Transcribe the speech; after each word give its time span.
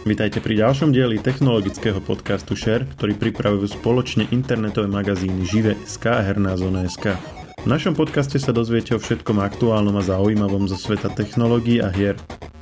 Vítajte 0.00 0.40
pri 0.40 0.56
ďalšom 0.64 0.96
dieli 0.96 1.20
technologického 1.20 2.00
podcastu 2.00 2.56
Share, 2.56 2.88
ktorý 2.96 3.20
pripravujú 3.20 3.68
spoločne 3.68 4.24
internetové 4.32 4.88
magazíny 4.88 5.44
Žive.sk 5.44 6.04
a 6.08 6.24
Herná 6.24 6.56
zóna.sk. 6.56 7.20
V 7.60 7.66
našom 7.68 7.92
podcaste 7.92 8.40
sa 8.40 8.48
dozviete 8.48 8.96
o 8.96 9.02
všetkom 9.02 9.36
aktuálnom 9.44 9.92
a 9.92 10.00
zaujímavom 10.00 10.72
zo 10.72 10.80
sveta 10.80 11.12
technológií 11.12 11.84
a 11.84 11.92
hier. 11.92 12.16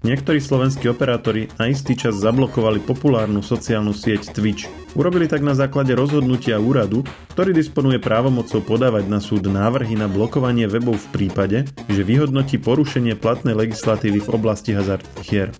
Niektorí 0.07 0.39
slovenskí 0.39 0.87
operátori 0.87 1.51
na 1.59 1.67
istý 1.67 1.98
čas 1.98 2.23
zablokovali 2.23 2.79
populárnu 2.79 3.43
sociálnu 3.43 3.91
sieť 3.91 4.30
Twitch. 4.30 4.71
Urobili 4.95 5.27
tak 5.27 5.43
na 5.43 5.59
základe 5.59 5.91
rozhodnutia 5.98 6.62
úradu, 6.62 7.03
ktorý 7.35 7.51
disponuje 7.51 7.98
právomocou 7.98 8.62
podávať 8.62 9.11
na 9.11 9.19
súd 9.19 9.51
návrhy 9.51 9.98
na 9.98 10.07
blokovanie 10.07 10.71
webov 10.71 11.03
v 11.03 11.09
prípade, 11.15 11.59
že 11.91 12.03
vyhodnotí 12.07 12.62
porušenie 12.62 13.19
platnej 13.19 13.59
legislatívy 13.59 14.23
v 14.23 14.33
oblasti 14.33 14.70
hazardných 14.73 15.27
hier. 15.27 15.51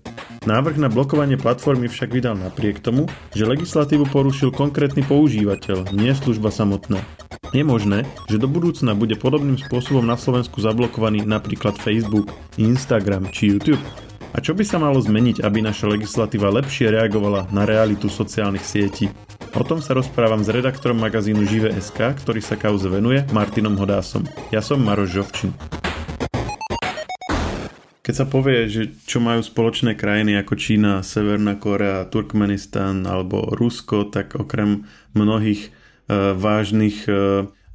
Návrh 0.47 0.79
na 0.79 0.87
blokovanie 0.87 1.35
platformy 1.35 1.91
však 1.91 2.15
vydal 2.15 2.39
napriek 2.39 2.79
tomu, 2.79 3.11
že 3.35 3.43
legislatívu 3.43 4.07
porušil 4.07 4.55
konkrétny 4.55 5.03
používateľ, 5.03 5.91
nie 5.91 6.15
služba 6.15 6.47
samotná. 6.47 7.03
Je 7.51 7.65
možné, 7.65 8.07
že 8.31 8.39
do 8.39 8.47
budúcna 8.47 8.95
bude 8.95 9.19
podobným 9.19 9.59
spôsobom 9.59 10.05
na 10.05 10.15
Slovensku 10.15 10.63
zablokovaný 10.63 11.27
napríklad 11.27 11.75
Facebook, 11.75 12.31
Instagram 12.55 13.27
či 13.35 13.57
YouTube. 13.57 13.81
A 14.29 14.37
čo 14.45 14.53
by 14.53 14.61
sa 14.61 14.77
malo 14.77 15.01
zmeniť, 15.01 15.41
aby 15.41 15.65
naša 15.65 15.89
legislatíva 15.89 16.53
lepšie 16.53 16.93
reagovala 16.93 17.49
na 17.49 17.65
realitu 17.65 18.13
sociálnych 18.13 18.61
sietí? 18.61 19.09
O 19.57 19.65
tom 19.65 19.81
sa 19.81 19.97
rozprávam 19.97 20.45
s 20.45 20.53
redaktorom 20.53 21.01
magazínu 21.01 21.49
Žive.sk, 21.49 21.97
ktorý 21.97 22.37
sa 22.37 22.53
kauze 22.53 22.85
venuje, 22.85 23.25
Martinom 23.33 23.73
Hodásom. 23.73 24.29
Ja 24.53 24.61
som 24.61 24.85
Maroš 24.85 25.17
Žovčin. 25.17 25.49
Keď 28.05 28.13
sa 28.13 28.29
povie, 28.29 28.69
že 28.69 28.93
čo 29.09 29.17
majú 29.17 29.41
spoločné 29.41 29.97
krajiny 29.97 30.37
ako 30.37 30.53
Čína, 30.53 31.01
Severná 31.01 31.57
Korea, 31.57 32.05
Turkmenistan 32.05 33.09
alebo 33.09 33.49
Rusko, 33.49 34.13
tak 34.13 34.37
okrem 34.37 34.85
mnohých 35.17 35.69
e, 35.69 35.69
vážnych 36.37 37.09
e, 37.09 37.13
e 37.13 37.17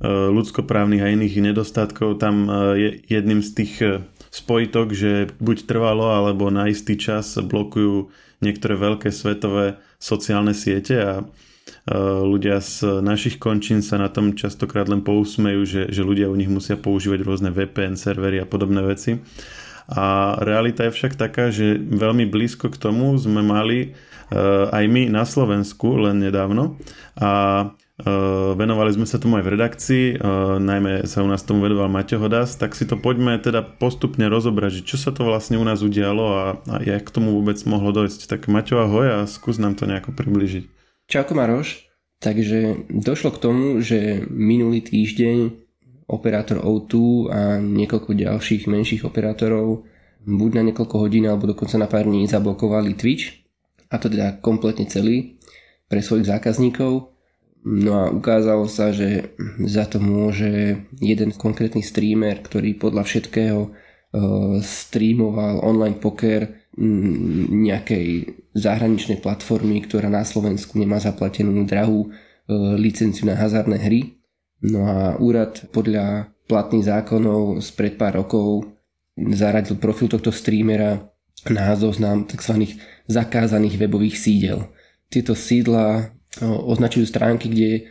ľudskoprávnych 0.06 1.02
a 1.02 1.10
iných 1.10 1.50
nedostatkov, 1.50 2.22
tam 2.22 2.46
e, 2.46 2.50
je 2.78 2.90
jedným 3.10 3.42
z 3.42 3.50
tých 3.54 3.72
e, 3.82 4.02
spojitok, 4.34 4.90
že 4.90 5.30
buď 5.38 5.70
trvalo 5.70 6.10
alebo 6.10 6.50
na 6.50 6.66
istý 6.66 6.98
čas 6.98 7.38
blokujú 7.38 8.10
niektoré 8.42 8.74
veľké 8.74 9.14
svetové 9.14 9.78
sociálne 10.02 10.50
siete 10.50 10.98
a 10.98 11.14
e, 11.22 11.24
ľudia 12.26 12.58
z 12.58 12.98
našich 12.98 13.38
končín 13.38 13.78
sa 13.78 13.94
na 13.94 14.10
tom 14.10 14.34
častokrát 14.34 14.90
len 14.90 15.06
pousmejú, 15.06 15.62
že, 15.62 15.82
že 15.94 16.02
ľudia 16.02 16.26
u 16.26 16.34
nich 16.34 16.50
musia 16.50 16.74
používať 16.74 17.22
rôzne 17.22 17.54
VPN 17.54 17.94
servery 17.94 18.42
a 18.42 18.50
podobné 18.50 18.82
veci. 18.82 19.22
A 19.86 20.34
realita 20.42 20.88
je 20.88 20.96
však 20.96 21.14
taká, 21.14 21.54
že 21.54 21.78
veľmi 21.78 22.26
blízko 22.26 22.72
k 22.74 22.80
tomu 22.80 23.14
sme 23.14 23.38
mali 23.38 23.78
e, 23.80 23.88
aj 24.66 24.84
my 24.90 25.14
na 25.14 25.22
Slovensku 25.22 25.94
len 25.94 26.18
nedávno 26.18 26.74
a 27.14 27.70
venovali 28.58 28.90
sme 28.90 29.06
sa 29.06 29.22
tomu 29.22 29.38
aj 29.38 29.44
v 29.46 29.52
redakcii, 29.54 30.04
uh, 30.18 30.58
najmä 30.58 31.06
sa 31.06 31.22
u 31.22 31.30
nás 31.30 31.46
tomu 31.46 31.62
venoval 31.62 31.86
Maťo 31.86 32.18
Hodas, 32.18 32.58
tak 32.58 32.74
si 32.74 32.90
to 32.90 32.98
poďme 32.98 33.38
teda 33.38 33.62
postupne 33.62 34.26
rozobrať, 34.26 34.82
čo 34.82 34.98
sa 34.98 35.14
to 35.14 35.22
vlastne 35.22 35.62
u 35.62 35.64
nás 35.66 35.78
udialo 35.78 36.24
a, 36.26 36.44
a 36.66 36.76
jak 36.82 37.06
k 37.06 37.14
tomu 37.14 37.38
vôbec 37.38 37.54
mohlo 37.70 37.94
dojsť. 37.94 38.26
Tak 38.26 38.50
Maťo 38.50 38.82
ahoj 38.82 39.06
a 39.06 39.18
skús 39.30 39.62
nám 39.62 39.78
to 39.78 39.86
nejako 39.86 40.10
približiť. 40.10 40.66
Čauko 41.06 41.38
Maroš, 41.38 41.86
takže 42.18 42.90
došlo 42.90 43.30
k 43.30 43.38
tomu, 43.38 43.78
že 43.78 44.26
minulý 44.26 44.82
týždeň 44.82 45.62
operátor 46.10 46.66
O2 46.66 46.94
a 47.30 47.40
niekoľko 47.62 48.10
ďalších 48.10 48.66
menších 48.66 49.06
operátorov 49.06 49.86
buď 50.24 50.50
na 50.60 50.62
niekoľko 50.72 50.96
hodín 50.98 51.28
alebo 51.28 51.48
dokonca 51.48 51.76
na 51.76 51.88
pár 51.88 52.08
dní 52.08 52.26
zablokovali 52.28 52.96
Twitch 52.96 53.44
a 53.92 54.00
to 54.00 54.08
teda 54.08 54.40
kompletne 54.40 54.88
celý 54.88 55.40
pre 55.88 56.00
svojich 56.00 56.28
zákazníkov 56.28 57.13
No 57.64 57.92
a 57.96 58.12
ukázalo 58.12 58.68
sa, 58.68 58.92
že 58.92 59.32
za 59.64 59.88
to 59.88 59.96
môže 59.96 60.84
jeden 61.00 61.32
konkrétny 61.32 61.80
streamer, 61.80 62.44
ktorý 62.44 62.76
podľa 62.76 63.08
všetkého 63.08 63.60
uh, 63.72 64.60
streamoval 64.60 65.64
online 65.64 65.96
poker 65.96 66.60
nejakej 66.76 68.36
zahraničnej 68.52 69.22
platformy, 69.24 69.80
ktorá 69.80 70.12
na 70.12 70.26
Slovensku 70.28 70.76
nemá 70.76 71.00
zaplatenú 71.00 71.64
drahú 71.64 72.12
uh, 72.12 72.76
licenciu 72.76 73.24
na 73.24 73.38
hazardné 73.38 73.80
hry. 73.80 74.20
No 74.60 74.84
a 74.84 75.16
úrad 75.16 75.64
podľa 75.72 76.36
platných 76.44 76.84
zákonov 76.84 77.64
spred 77.64 77.96
pár 77.96 78.20
rokov 78.20 78.76
zaradil 79.16 79.80
profil 79.80 80.12
tohto 80.12 80.28
streamera 80.28 81.08
na 81.48 81.72
zoznam 81.76 82.28
tzv. 82.28 82.76
zakázaných 83.08 83.80
webových 83.80 84.20
sídel. 84.20 84.68
Tieto 85.08 85.32
sídla 85.32 86.12
označujú 86.42 87.06
stránky, 87.06 87.46
kde 87.52 87.70
e, 87.74 87.82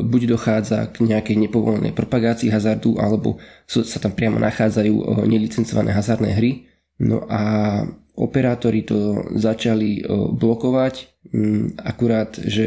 buď 0.00 0.36
dochádza 0.36 0.88
k 0.94 1.04
nejakej 1.04 1.36
nepovolenej 1.48 1.92
propagácii 1.92 2.48
hazardu, 2.48 2.96
alebo 2.96 3.36
sa 3.66 3.98
tam 4.00 4.16
priamo 4.16 4.40
nachádzajú 4.40 5.26
nelicencované 5.28 5.92
hazardné 5.92 6.30
hry. 6.38 6.64
No 7.02 7.26
a 7.26 7.82
operátori 8.14 8.86
to 8.86 9.26
začali 9.34 10.06
blokovať, 10.38 10.94
akurát, 11.82 12.38
že 12.38 12.66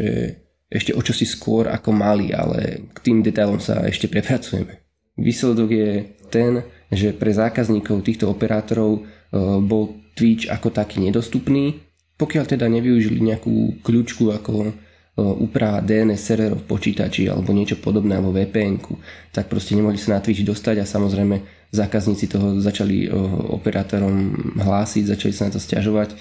ešte 0.68 0.92
o 0.92 1.00
čosi 1.00 1.24
skôr 1.24 1.72
ako 1.72 1.96
mali, 1.96 2.36
ale 2.36 2.92
k 2.92 2.98
tým 3.00 3.24
detailom 3.24 3.56
sa 3.56 3.80
ešte 3.88 4.12
prepracujeme. 4.12 4.84
Výsledok 5.16 5.70
je 5.72 5.90
ten, 6.28 6.60
že 6.92 7.16
pre 7.16 7.32
zákazníkov 7.32 8.04
týchto 8.04 8.28
operátorov 8.28 9.08
bol 9.64 9.96
Twitch 10.12 10.52
ako 10.52 10.68
taký 10.68 11.00
nedostupný, 11.00 11.80
pokiaľ 12.20 12.44
teda 12.44 12.68
nevyužili 12.68 13.16
nejakú 13.24 13.80
kľúčku 13.80 14.28
ako 14.28 14.76
úprava 15.18 15.82
DNS 15.82 16.18
serverov 16.18 16.62
v 16.62 16.68
počítači 16.70 17.26
alebo 17.26 17.50
niečo 17.50 17.80
podobné 17.82 18.14
alebo 18.14 18.30
vpn 18.30 18.78
tak 19.34 19.50
proste 19.50 19.74
nemohli 19.74 19.98
sa 19.98 20.16
na 20.16 20.22
Twitch 20.22 20.46
dostať 20.46 20.82
a 20.82 20.86
samozrejme 20.86 21.42
zákazníci 21.74 22.30
toho 22.30 22.62
začali 22.62 23.10
operátorom 23.52 24.32
hlásiť, 24.56 25.12
začali 25.12 25.32
sa 25.34 25.50
na 25.50 25.52
to 25.52 25.60
stiažovať, 25.60 26.16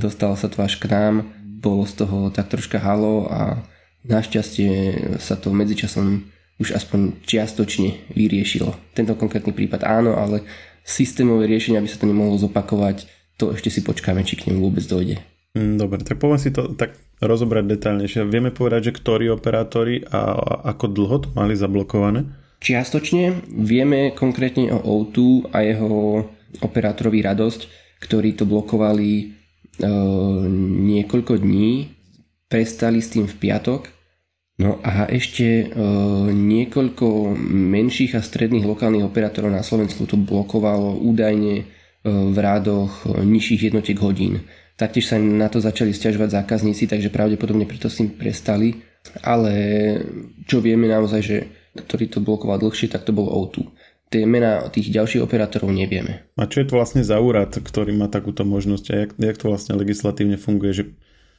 dostalo 0.00 0.38
sa 0.38 0.48
to 0.48 0.64
až 0.64 0.80
k 0.80 0.88
nám, 0.88 1.28
bolo 1.60 1.84
z 1.84 2.06
toho 2.06 2.32
tak 2.32 2.48
troška 2.48 2.80
halo 2.80 3.28
a 3.28 3.60
našťastie 4.08 4.72
sa 5.20 5.36
to 5.36 5.52
medzičasom 5.52 6.24
už 6.56 6.72
aspoň 6.72 7.20
čiastočne 7.28 8.16
vyriešilo. 8.16 8.72
Tento 8.96 9.12
konkrétny 9.12 9.52
prípad 9.52 9.84
áno, 9.84 10.16
ale 10.16 10.40
systémové 10.80 11.44
riešenie, 11.44 11.76
aby 11.76 11.90
sa 11.90 12.00
to 12.00 12.08
nemohlo 12.08 12.40
zopakovať, 12.40 13.04
to 13.36 13.52
ešte 13.52 13.68
si 13.68 13.80
počkáme, 13.84 14.24
či 14.24 14.40
k 14.40 14.48
nemu 14.48 14.64
vôbec 14.64 14.84
dojde. 14.88 15.20
Mm, 15.52 15.76
dobre, 15.76 16.00
tak 16.00 16.16
poďme 16.16 16.38
si 16.40 16.48
to 16.48 16.72
tak 16.72 16.96
rozobrať 17.20 17.64
detaľnejšie. 17.64 18.28
Vieme 18.28 18.52
povedať, 18.52 18.92
že 18.92 18.96
ktorí 18.96 19.32
operátori 19.32 20.04
a 20.04 20.36
ako 20.74 20.84
dlho 20.92 21.16
to 21.24 21.28
mali 21.32 21.56
zablokované? 21.56 22.28
Čiastočne 22.60 23.46
vieme 23.52 24.12
konkrétne 24.16 24.72
o 24.72 24.80
O2 24.80 25.48
a 25.52 25.60
jeho 25.64 26.24
operátorovi 26.64 27.20
Radosť, 27.20 27.60
ktorí 28.00 28.36
to 28.36 28.48
blokovali 28.48 29.10
e, 29.20 29.24
niekoľko 30.96 31.36
dní, 31.40 31.92
prestali 32.48 33.04
s 33.04 33.12
tým 33.12 33.28
v 33.28 33.36
piatok. 33.36 33.92
No 34.56 34.80
a 34.80 35.04
ešte 35.12 35.68
e, 35.68 35.84
niekoľko 36.32 37.36
menších 37.52 38.16
a 38.16 38.24
stredných 38.24 38.64
lokálnych 38.64 39.04
operátorov 39.04 39.52
na 39.52 39.60
Slovensku 39.60 40.08
to 40.08 40.16
blokovalo 40.16 40.96
údajne 40.96 41.60
e, 41.60 41.64
v 42.08 42.36
rádoch 42.40 43.04
nižších 43.04 43.72
jednotiek 43.72 44.00
hodín. 44.00 44.48
Taktiež 44.76 45.08
sa 45.08 45.16
na 45.16 45.48
to 45.48 45.56
začali 45.56 45.96
stiažovať 45.96 46.36
zákazníci, 46.44 46.84
takže 46.84 47.08
pravdepodobne 47.08 47.64
preto 47.64 47.88
s 47.88 47.96
tým 47.96 48.12
prestali. 48.12 48.84
Ale 49.24 49.52
čo 50.44 50.60
vieme 50.60 50.84
naozaj, 50.84 51.20
že 51.24 51.36
ktorý 51.76 52.12
to 52.12 52.20
blokoval 52.20 52.60
dlhšie, 52.60 52.92
tak 52.92 53.08
to 53.08 53.16
bol 53.16 53.28
O2. 53.28 53.72
Tie 54.12 54.22
mená 54.22 54.68
tých 54.70 54.92
ďalších 54.92 55.24
operátorov 55.24 55.72
nevieme. 55.72 56.28
A 56.38 56.46
čo 56.46 56.62
je 56.62 56.68
to 56.68 56.78
vlastne 56.78 57.02
za 57.02 57.18
úrad, 57.18 57.56
ktorý 57.56 57.96
má 57.96 58.06
takúto 58.06 58.46
možnosť 58.46 58.84
a 58.92 58.94
jak, 59.02 59.10
jak 59.18 59.36
to 59.40 59.50
vlastne 59.50 59.74
legislatívne 59.74 60.38
funguje, 60.38 60.72
že 60.72 60.84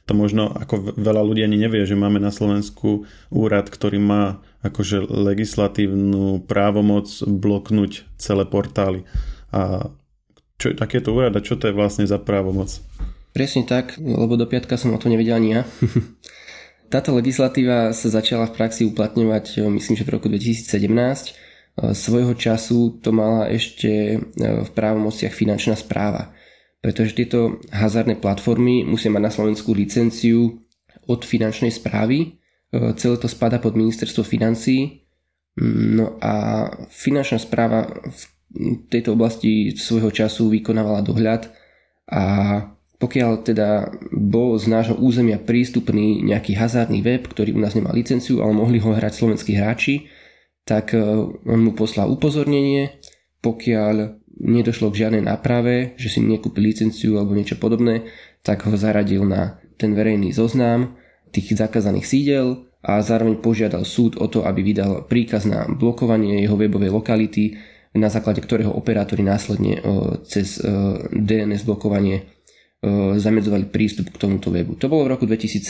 to 0.08 0.16
možno 0.16 0.48
ako 0.48 0.96
veľa 0.96 1.20
ľudí 1.20 1.44
ani 1.44 1.60
nevie, 1.60 1.84
že 1.84 1.92
máme 1.92 2.16
na 2.16 2.32
Slovensku 2.32 3.04
úrad, 3.28 3.68
ktorý 3.68 4.00
má 4.00 4.40
akože 4.64 5.04
legislatívnu 5.04 6.48
právomoc 6.48 7.08
bloknúť 7.24 8.08
celé 8.16 8.48
portály. 8.48 9.04
A 9.52 9.92
čo 10.56 10.72
je 10.72 10.80
takéto 10.80 11.12
úrad 11.12 11.36
a 11.36 11.44
čo 11.44 11.60
to 11.60 11.68
je 11.68 11.76
vlastne 11.76 12.08
za 12.08 12.16
právomoc? 12.16 12.80
Presne 13.38 13.62
tak, 13.62 13.94
lebo 14.02 14.34
do 14.34 14.50
piatka 14.50 14.74
som 14.74 14.90
o 14.90 14.98
to 14.98 15.06
nevedel 15.06 15.38
ani 15.38 15.54
ja. 15.54 15.62
Táto 16.92 17.14
legislatíva 17.14 17.94
sa 17.94 18.10
začala 18.10 18.50
v 18.50 18.58
praxi 18.58 18.82
uplatňovať, 18.90 19.62
eh, 19.62 19.70
myslím, 19.70 19.94
že 19.94 20.02
v 20.02 20.10
roku 20.18 20.26
2017. 20.26 21.38
Eh, 21.78 21.94
svojho 21.94 22.34
času 22.34 22.98
to 22.98 23.14
mala 23.14 23.46
ešte 23.46 24.18
eh, 24.18 24.20
v 24.42 24.70
právomociach 24.74 25.30
finančná 25.30 25.78
správa, 25.78 26.34
pretože 26.82 27.14
tieto 27.14 27.62
hazardné 27.70 28.18
platformy 28.18 28.82
musia 28.82 29.14
mať 29.14 29.22
na 29.22 29.30
Slovensku 29.30 29.70
licenciu 29.70 30.58
od 31.06 31.22
finančnej 31.22 31.70
správy. 31.70 32.42
Celé 32.74 33.16
to 33.22 33.30
spada 33.30 33.62
pod 33.62 33.78
ministerstvo 33.78 34.26
financí. 34.26 35.06
No 35.62 36.18
a 36.20 36.66
finančná 36.90 37.38
správa 37.38 37.86
v 37.86 38.22
tejto 38.92 39.14
oblasti 39.16 39.72
svojho 39.78 40.12
času 40.12 40.52
vykonávala 40.52 41.00
dohľad 41.00 41.48
a 42.12 42.24
pokiaľ 42.98 43.46
teda 43.46 43.94
bol 44.10 44.58
z 44.58 44.66
nášho 44.66 44.98
územia 44.98 45.38
prístupný 45.38 46.18
nejaký 46.26 46.58
hazardný 46.58 46.98
web, 46.98 47.30
ktorý 47.30 47.54
u 47.54 47.62
nás 47.62 47.78
nemá 47.78 47.94
licenciu, 47.94 48.42
ale 48.42 48.50
mohli 48.50 48.82
ho 48.82 48.90
hrať 48.90 49.14
slovenskí 49.14 49.54
hráči, 49.54 50.10
tak 50.66 50.92
e, 50.92 51.00
on 51.46 51.60
mu 51.62 51.72
poslal 51.78 52.10
upozornenie, 52.10 52.98
pokiaľ 53.38 54.18
nedošlo 54.42 54.90
k 54.90 55.06
žiadnej 55.06 55.22
náprave, 55.22 55.94
že 55.94 56.10
si 56.10 56.18
nekúpil 56.18 56.74
licenciu 56.74 57.22
alebo 57.22 57.38
niečo 57.38 57.54
podobné, 57.54 58.10
tak 58.42 58.66
ho 58.66 58.74
zaradil 58.74 59.22
na 59.22 59.62
ten 59.78 59.94
verejný 59.94 60.34
zoznam 60.34 60.98
tých 61.30 61.54
zakázaných 61.54 62.06
sídel 62.06 62.66
a 62.82 62.98
zároveň 62.98 63.38
požiadal 63.38 63.86
súd 63.86 64.18
o 64.18 64.26
to, 64.26 64.42
aby 64.42 64.62
vydal 64.62 65.06
príkaz 65.06 65.46
na 65.46 65.70
blokovanie 65.70 66.42
jeho 66.42 66.58
webovej 66.58 66.90
lokality, 66.90 67.58
na 67.94 68.10
základe 68.10 68.42
ktorého 68.42 68.74
operátori 68.74 69.22
následne 69.22 69.78
e, 69.78 69.80
cez 70.26 70.58
e, 70.58 70.66
DNS 71.14 71.62
blokovanie 71.62 72.37
zamedzovali 73.18 73.74
prístup 73.74 74.14
k 74.14 74.20
tomuto 74.22 74.54
webu. 74.54 74.78
To 74.78 74.86
bolo 74.86 75.10
v 75.10 75.18
roku 75.18 75.24
2017. 75.26 75.66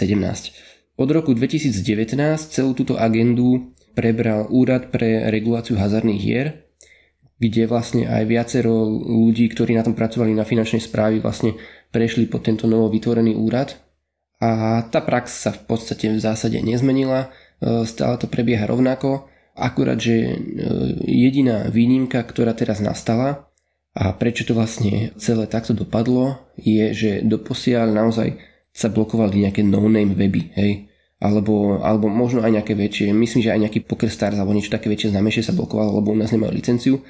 Od 0.99 1.09
roku 1.09 1.33
2019 1.33 2.19
celú 2.51 2.75
túto 2.75 2.99
agendu 3.01 3.73
prebral 3.97 4.51
Úrad 4.51 4.93
pre 4.93 5.31
reguláciu 5.31 5.79
hazardných 5.79 6.21
hier, 6.21 6.69
kde 7.39 7.71
vlastne 7.71 8.11
aj 8.11 8.23
viacero 8.27 8.75
ľudí, 8.91 9.47
ktorí 9.51 9.79
na 9.79 9.87
tom 9.87 9.95
pracovali 9.95 10.35
na 10.35 10.43
finančnej 10.43 10.83
správy, 10.83 11.23
vlastne 11.23 11.55
prešli 11.95 12.27
pod 12.27 12.45
tento 12.45 12.67
novo 12.67 12.91
vytvorený 12.91 13.39
úrad. 13.39 13.79
A 14.39 14.83
tá 14.87 15.03
prax 15.03 15.47
sa 15.47 15.51
v 15.51 15.67
podstate 15.67 16.11
v 16.11 16.23
zásade 16.23 16.59
nezmenila, 16.63 17.31
e, 17.59 17.87
stále 17.87 18.19
to 18.23 18.31
prebieha 18.31 18.67
rovnako, 18.67 19.27
akurát, 19.55 19.99
že 19.99 20.15
e, 20.15 20.35
jediná 21.07 21.67
výnimka, 21.71 22.23
ktorá 22.23 22.55
teraz 22.55 22.79
nastala, 22.79 23.48
a 23.99 24.15
prečo 24.15 24.47
to 24.47 24.55
vlastne 24.55 25.11
celé 25.19 25.51
takto 25.51 25.75
dopadlo, 25.75 26.39
je, 26.55 26.95
že 26.95 27.11
doposiaľ 27.27 27.91
naozaj 27.91 28.39
sa 28.71 28.87
blokovali 28.87 29.43
nejaké 29.43 29.67
no-name 29.67 30.15
weby, 30.15 30.55
hej, 30.55 30.87
alebo, 31.19 31.83
alebo 31.83 32.07
možno 32.07 32.47
aj 32.47 32.63
nejaké 32.63 32.79
väčšie, 32.79 33.11
myslím, 33.11 33.43
že 33.43 33.51
aj 33.51 33.61
nejaký 33.67 33.81
PokerStars 33.91 34.39
alebo 34.39 34.55
niečo 34.55 34.71
také 34.71 34.87
väčšie 34.87 35.11
známejšie 35.11 35.51
sa 35.51 35.57
blokovalo, 35.59 35.99
lebo 35.99 36.15
u 36.15 36.19
nás 36.19 36.31
nemajú 36.31 36.55
licenciu, 36.55 37.03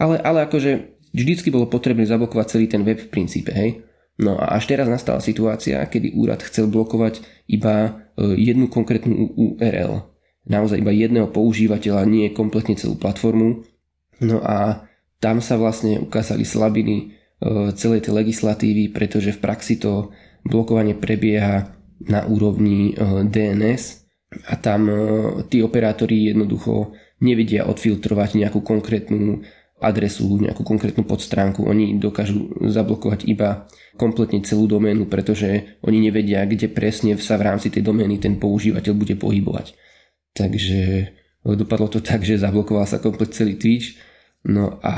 ale, 0.00 0.16
ale 0.24 0.48
akože 0.48 0.96
vždycky 1.12 1.52
bolo 1.52 1.68
potrebné 1.68 2.08
zablokovať 2.08 2.56
celý 2.56 2.72
ten 2.72 2.88
web 2.88 2.96
v 2.96 3.12
princípe, 3.12 3.52
hej. 3.52 3.84
No 4.16 4.40
a 4.40 4.56
až 4.56 4.68
teraz 4.72 4.88
nastala 4.88 5.20
situácia, 5.20 5.84
kedy 5.84 6.16
úrad 6.16 6.40
chcel 6.44 6.72
blokovať 6.72 7.20
iba 7.52 8.04
e, 8.16 8.36
jednu 8.36 8.68
konkrétnu 8.68 9.32
URL. 9.32 10.08
Naozaj 10.44 10.80
iba 10.80 10.92
jedného 10.92 11.28
používateľa, 11.28 12.04
nie 12.04 12.28
kompletne 12.32 12.76
celú 12.76 13.00
platformu. 13.00 13.64
No 14.20 14.44
a 14.44 14.88
tam 15.20 15.44
sa 15.44 15.60
vlastne 15.60 16.00
ukázali 16.00 16.48
slabiny 16.48 16.96
e, 16.96 17.06
celej 17.76 18.08
tej 18.08 18.12
legislatívy, 18.16 18.88
pretože 18.90 19.36
v 19.36 19.42
praxi 19.44 19.76
to 19.76 20.10
blokovanie 20.42 20.96
prebieha 20.96 21.76
na 22.08 22.24
úrovni 22.24 22.96
e, 22.96 23.28
DNS 23.28 24.08
a 24.48 24.56
tam 24.56 24.88
e, 24.88 24.96
tí 25.52 25.60
operátori 25.60 26.32
jednoducho 26.32 26.96
nevedia 27.20 27.68
odfiltrovať 27.68 28.40
nejakú 28.40 28.64
konkrétnu 28.64 29.44
adresu, 29.80 30.40
nejakú 30.40 30.64
konkrétnu 30.64 31.04
podstránku. 31.04 31.68
Oni 31.68 32.00
dokážu 32.00 32.52
zablokovať 32.64 33.28
iba 33.28 33.68
kompletne 33.96 34.40
celú 34.44 34.68
doménu, 34.68 35.08
pretože 35.08 35.76
oni 35.84 36.00
nevedia, 36.00 36.44
kde 36.48 36.68
presne 36.68 37.16
sa 37.20 37.36
v 37.36 37.48
rámci 37.48 37.68
tej 37.72 37.84
domény 37.84 38.20
ten 38.20 38.36
používateľ 38.36 38.92
bude 38.96 39.16
pohybovať. 39.16 39.76
Takže 40.36 40.80
dopadlo 41.44 41.88
to 41.88 42.00
tak, 42.04 42.24
že 42.24 42.40
zablokoval 42.40 42.84
sa 42.84 43.00
komplet 43.00 43.32
celý 43.32 43.56
Twitch 43.56 43.96
No 44.44 44.80
a 44.80 44.94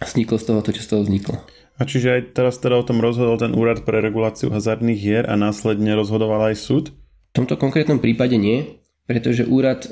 vzniklo 0.00 0.40
z 0.40 0.44
toho 0.48 0.60
to, 0.64 0.72
čo 0.72 0.82
z 0.82 0.88
toho 0.88 1.02
vzniklo. 1.04 1.36
A 1.80 1.88
čiže 1.88 2.08
aj 2.14 2.22
teraz 2.36 2.60
teda 2.60 2.78
o 2.78 2.86
tom 2.86 3.02
rozhodol 3.02 3.40
ten 3.40 3.52
úrad 3.56 3.82
pre 3.82 3.98
reguláciu 3.98 4.52
hazardných 4.52 5.00
hier 5.00 5.24
a 5.26 5.34
následne 5.36 5.92
rozhodoval 5.96 6.52
aj 6.52 6.56
súd? 6.56 6.84
V 7.32 7.42
tomto 7.42 7.56
konkrétnom 7.56 7.98
prípade 7.98 8.36
nie, 8.36 8.80
pretože 9.08 9.48
úrad 9.48 9.88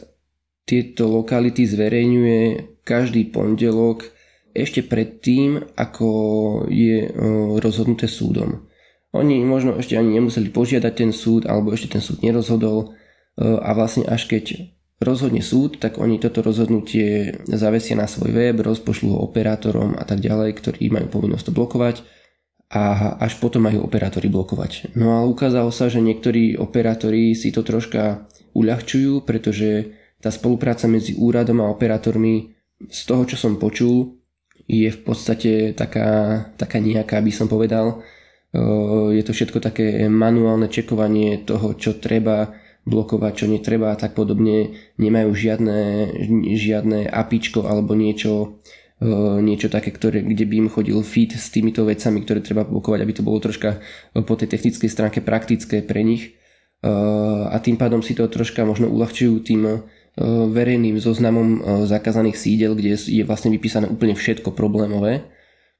tieto 0.68 1.08
lokality 1.08 1.66
zverejňuje 1.66 2.40
každý 2.84 3.32
pondelok 3.32 4.12
ešte 4.54 4.86
predtým, 4.86 5.62
ako 5.78 6.08
je 6.68 7.10
rozhodnuté 7.58 8.06
súdom. 8.06 8.66
Oni 9.10 9.42
možno 9.42 9.74
ešte 9.74 9.98
ani 9.98 10.20
nemuseli 10.20 10.54
požiadať 10.54 10.92
ten 10.94 11.10
súd, 11.10 11.42
alebo 11.46 11.74
ešte 11.74 11.98
ten 11.98 12.02
súd 12.02 12.22
nerozhodol 12.22 12.94
a 13.40 13.70
vlastne 13.74 14.06
až 14.06 14.30
keď 14.30 14.70
rozhodne 15.00 15.40
súd, 15.40 15.80
tak 15.80 15.96
oni 15.96 16.20
toto 16.20 16.44
rozhodnutie 16.44 17.40
zavesia 17.48 17.96
na 17.96 18.04
svoj 18.04 18.36
web, 18.36 18.60
rozpošľú 18.60 19.16
ho 19.16 19.24
operátorom 19.24 19.96
a 19.96 20.04
tak 20.04 20.20
ďalej, 20.20 20.52
ktorí 20.60 20.92
majú 20.92 21.08
povinnosť 21.08 21.48
to 21.48 21.56
blokovať 21.56 21.96
a 22.70 23.16
až 23.18 23.40
potom 23.42 23.66
majú 23.66 23.82
operátori 23.82 24.30
blokovať. 24.30 24.94
No 24.94 25.18
ale 25.18 25.32
ukázalo 25.32 25.74
sa, 25.74 25.90
že 25.90 25.98
niektorí 26.04 26.54
operátori 26.54 27.34
si 27.34 27.50
to 27.50 27.66
troška 27.66 28.28
uľahčujú, 28.54 29.26
pretože 29.26 29.96
tá 30.20 30.28
spolupráca 30.28 30.84
medzi 30.86 31.16
úradom 31.16 31.64
a 31.64 31.72
operátormi 31.72 32.54
z 32.86 33.00
toho, 33.08 33.24
čo 33.24 33.40
som 33.40 33.56
počul, 33.56 34.20
je 34.70 34.86
v 34.86 35.00
podstate 35.02 35.74
taká, 35.74 36.44
taká 36.54 36.78
nejaká, 36.78 37.18
by 37.18 37.32
som 37.34 37.50
povedal. 37.50 38.04
Je 39.10 39.22
to 39.26 39.34
všetko 39.34 39.58
také 39.58 40.06
manuálne 40.06 40.70
čekovanie 40.70 41.42
toho, 41.42 41.74
čo 41.74 41.98
treba 41.98 42.54
blokovať, 42.88 43.32
čo 43.44 43.46
netreba 43.46 43.92
a 43.92 43.98
tak 43.98 44.16
podobne. 44.16 44.76
Nemajú 44.96 45.30
žiadne, 45.36 45.78
žiadne 46.56 47.08
apičko 47.08 47.68
alebo 47.68 47.92
niečo, 47.92 48.60
e, 48.98 49.08
niečo 49.44 49.68
také, 49.68 49.92
ktoré, 49.92 50.24
kde 50.24 50.44
by 50.48 50.54
im 50.66 50.68
chodil 50.72 50.98
feed 51.04 51.36
s 51.36 51.52
týmito 51.52 51.84
vecami, 51.84 52.24
ktoré 52.24 52.40
treba 52.40 52.64
blokovať, 52.64 53.00
aby 53.04 53.12
to 53.12 53.26
bolo 53.26 53.38
troška 53.40 53.78
e, 54.16 54.20
po 54.24 54.34
tej 54.34 54.48
technickej 54.56 54.88
stránke 54.88 55.18
praktické 55.20 55.84
pre 55.84 56.00
nich. 56.00 56.36
E, 56.80 56.90
a 57.48 57.56
tým 57.60 57.76
pádom 57.76 58.00
si 58.00 58.16
to 58.16 58.24
troška 58.26 58.64
možno 58.64 58.88
uľahčujú 58.88 59.36
tým 59.44 59.62
verejným 60.50 60.98
zoznamom 60.98 61.62
zakázaných 61.86 62.34
sídel, 62.34 62.74
kde 62.74 62.98
je 62.98 63.22
vlastne 63.22 63.48
vypísané 63.54 63.86
úplne 63.86 64.18
všetko 64.18 64.52
problémové. 64.52 65.22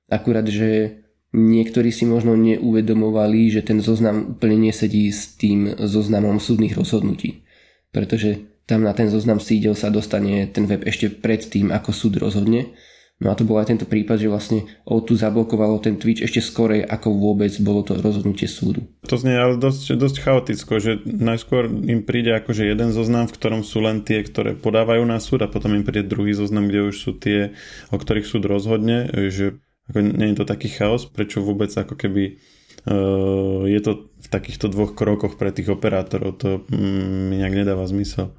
Akurát, 0.06 0.46
že 0.46 1.03
Niektorí 1.31 1.94
si 1.94 2.11
možno 2.11 2.35
neuvedomovali, 2.35 3.55
že 3.55 3.62
ten 3.62 3.79
zoznam 3.79 4.35
úplne 4.35 4.71
nesedí 4.71 5.06
s 5.15 5.38
tým 5.38 5.79
zoznamom 5.79 6.43
súdnych 6.43 6.75
rozhodnutí. 6.75 7.47
Pretože 7.94 8.50
tam 8.67 8.82
na 8.82 8.94
ten 8.94 9.06
zoznam 9.06 9.38
sídel 9.38 9.79
sa 9.79 9.94
dostane 9.94 10.47
ten 10.50 10.67
web 10.67 10.82
ešte 10.87 11.11
pred 11.11 11.43
tým, 11.43 11.71
ako 11.71 11.91
súd 11.94 12.19
rozhodne. 12.19 12.75
No 13.21 13.29
a 13.29 13.37
to 13.37 13.44
bol 13.44 13.61
aj 13.61 13.69
tento 13.69 13.85
prípad, 13.85 14.17
že 14.17 14.32
vlastne 14.32 14.65
O2 14.89 15.13
zablokovalo 15.13 15.77
ten 15.84 16.01
Twitch 16.01 16.25
ešte 16.25 16.41
skorej, 16.41 16.89
ako 16.89 17.13
vôbec 17.13 17.53
bolo 17.60 17.84
to 17.84 18.01
rozhodnutie 18.01 18.49
súdu. 18.49 18.89
To 19.05 19.20
znie 19.20 19.37
ale 19.37 19.60
dosť, 19.60 19.93
dosť 19.93 20.17
chaoticko, 20.25 20.72
že 20.81 21.05
najskôr 21.05 21.69
im 21.69 22.01
príde 22.01 22.32
akože 22.32 22.65
jeden 22.65 22.96
zoznam, 22.96 23.29
v 23.29 23.37
ktorom 23.37 23.60
sú 23.60 23.84
len 23.84 24.01
tie, 24.01 24.25
ktoré 24.25 24.56
podávajú 24.56 25.05
na 25.05 25.20
súd 25.20 25.44
a 25.44 25.53
potom 25.53 25.77
im 25.77 25.84
príde 25.84 26.08
druhý 26.08 26.32
zoznam, 26.32 26.72
kde 26.72 26.89
už 26.89 26.96
sú 26.96 27.13
tie, 27.13 27.53
o 27.93 28.01
ktorých 28.01 28.25
súd 28.25 28.49
rozhodne, 28.49 29.13
že 29.29 29.60
ako 29.91 29.99
nie 30.01 30.32
je 30.32 30.39
to 30.39 30.47
taký 30.47 30.70
chaos, 30.70 31.05
prečo 31.05 31.43
vôbec 31.43 31.69
ako 31.75 31.99
keby 31.99 32.39
uh, 32.87 33.67
je 33.67 33.81
to 33.82 34.06
v 34.06 34.29
takýchto 34.31 34.70
dvoch 34.70 34.94
krokoch 34.94 35.35
pre 35.35 35.51
tých 35.51 35.69
operátorov, 35.69 36.39
to 36.39 36.63
mm, 36.70 37.35
mi 37.35 37.37
nejak 37.43 37.67
nedáva 37.67 37.85
zmysel. 37.91 38.31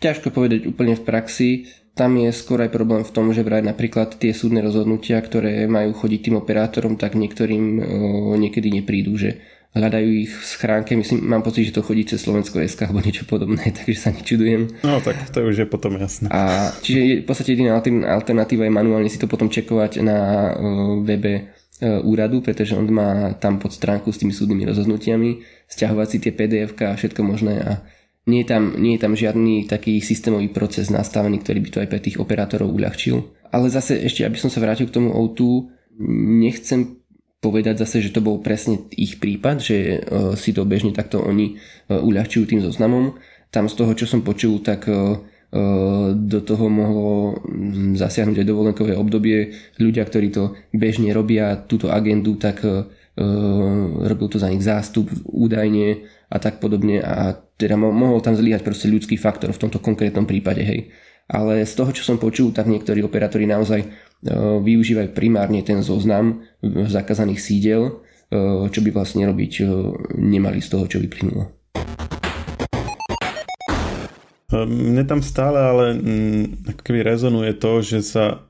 Ťažko 0.00 0.32
povedať 0.32 0.64
úplne 0.64 0.96
v 0.96 1.04
praxi, 1.04 1.50
tam 1.94 2.18
je 2.18 2.34
skôr 2.34 2.58
aj 2.64 2.74
problém 2.74 3.06
v 3.06 3.14
tom, 3.14 3.30
že 3.30 3.46
vraj 3.46 3.62
napríklad 3.62 4.18
tie 4.18 4.34
súdne 4.34 4.64
rozhodnutia, 4.64 5.22
ktoré 5.22 5.70
majú 5.70 5.94
chodiť 5.94 6.20
tým 6.26 6.36
operátorom, 6.42 6.98
tak 6.98 7.14
niektorým 7.14 7.64
uh, 7.78 7.84
niekedy 8.40 8.72
neprídu, 8.72 9.14
že 9.14 9.44
hľadajú 9.74 10.08
ich 10.22 10.30
v 10.30 10.44
schránke, 10.46 10.94
myslím, 10.94 11.26
mám 11.26 11.42
pocit, 11.42 11.66
že 11.66 11.74
to 11.74 11.82
chodí 11.82 12.06
cez 12.06 12.22
Slovensko 12.22 12.62
SK 12.62 12.86
alebo 12.88 13.02
niečo 13.02 13.26
podobné, 13.26 13.70
takže 13.76 13.98
sa 13.98 14.10
nečudujem. 14.14 14.70
No 14.86 15.02
tak 15.02 15.18
to 15.34 15.42
už 15.42 15.66
je 15.66 15.68
potom 15.68 15.98
jasné. 15.98 16.30
A 16.30 16.70
čiže 16.78 17.00
je, 17.02 17.14
v 17.20 17.26
podstate 17.26 17.58
jediná 17.58 17.76
alternatíva 17.82 18.64
je 18.64 18.72
manuálne 18.72 19.10
si 19.10 19.18
to 19.18 19.26
potom 19.26 19.50
čekovať 19.50 19.98
na 20.06 20.18
uh, 20.18 21.02
webe 21.02 21.34
uh, 21.82 22.00
úradu, 22.06 22.38
pretože 22.38 22.78
on 22.78 22.86
má 22.86 23.34
tam 23.42 23.58
pod 23.58 23.74
stránku 23.74 24.14
s 24.14 24.22
tými 24.22 24.30
súdnymi 24.30 24.62
rozhodnutiami, 24.70 25.42
stiahovať 25.66 26.06
si 26.06 26.18
tie 26.22 26.32
pdf 26.32 26.70
a 26.86 26.94
všetko 26.94 27.20
možné 27.26 27.54
a 27.58 27.72
nie 28.24 28.40
je, 28.40 28.48
tam, 28.48 28.72
nie 28.80 28.96
je 28.96 29.04
tam 29.04 29.12
žiadny 29.12 29.68
taký 29.68 30.00
systémový 30.00 30.48
proces 30.48 30.88
nastavený, 30.88 31.44
ktorý 31.44 31.60
by 31.60 31.68
to 31.68 31.80
aj 31.84 31.88
pre 31.92 32.00
tých 32.00 32.16
operátorov 32.16 32.72
uľahčil. 32.72 33.20
Ale 33.52 33.68
zase 33.68 34.00
ešte, 34.00 34.24
aby 34.24 34.40
som 34.40 34.48
sa 34.48 34.64
vrátil 34.64 34.88
k 34.88 34.96
tomu 34.96 35.12
O2, 35.12 35.68
nechcem 36.40 37.03
povedať 37.44 37.84
zase, 37.84 38.00
že 38.00 38.16
to 38.16 38.24
bol 38.24 38.40
presne 38.40 38.88
ich 38.96 39.20
prípad, 39.20 39.56
že 39.60 39.76
e, 39.76 39.96
si 40.40 40.56
to 40.56 40.64
bežne 40.64 40.96
takto 40.96 41.20
oni 41.20 41.52
e, 41.52 41.92
uľahčujú 41.92 42.48
tým 42.48 42.64
zoznamom. 42.64 43.20
Tam 43.52 43.68
z 43.68 43.76
toho, 43.76 43.92
čo 43.92 44.08
som 44.08 44.24
počul, 44.24 44.64
tak 44.64 44.88
e, 44.88 44.96
do 46.16 46.40
toho 46.40 46.66
mohlo 46.72 47.38
zasiahnuť 47.94 48.42
aj 48.42 48.48
dovolenkové 48.48 48.96
obdobie. 48.96 49.52
Ľudia, 49.76 50.02
ktorí 50.08 50.32
to 50.32 50.56
bežne 50.72 51.12
robia, 51.12 51.60
túto 51.68 51.92
agendu, 51.92 52.34
tak 52.40 52.66
robil 54.02 54.26
to 54.26 54.42
za 54.42 54.50
nich 54.50 54.66
zástup 54.66 55.06
údajne 55.22 56.02
a 56.26 56.36
tak 56.42 56.58
podobne 56.58 56.98
a 56.98 57.38
teda 57.54 57.78
mohol 57.78 58.18
tam 58.18 58.34
zlyhať 58.34 58.66
proste 58.66 58.90
ľudský 58.90 59.14
faktor 59.14 59.54
v 59.54 59.62
tomto 59.62 59.78
konkrétnom 59.78 60.26
prípade, 60.26 60.66
hej. 60.66 60.90
Ale 61.30 61.64
z 61.64 61.72
toho, 61.78 61.94
čo 61.94 62.04
som 62.04 62.20
počul, 62.20 62.52
tak 62.52 62.68
niektorí 62.68 63.00
operátori 63.00 63.48
naozaj 63.48 63.86
využívajú 64.64 65.12
primárne 65.12 65.60
ten 65.60 65.84
zoznam 65.84 66.44
zakázaných 66.64 67.40
sídel, 67.40 68.00
čo 68.72 68.80
by 68.80 68.90
vlastne 68.90 69.28
robiť 69.28 69.68
nemali 70.16 70.64
z 70.64 70.68
toho, 70.72 70.84
čo 70.88 70.98
vyplynulo. 70.98 71.52
Mne 74.54 75.02
tam 75.04 75.18
stále 75.18 75.58
ale 75.58 75.84
mm, 75.98 76.78
keby 76.86 77.02
rezonuje 77.02 77.58
to, 77.58 77.82
že 77.82 78.00
sa 78.06 78.46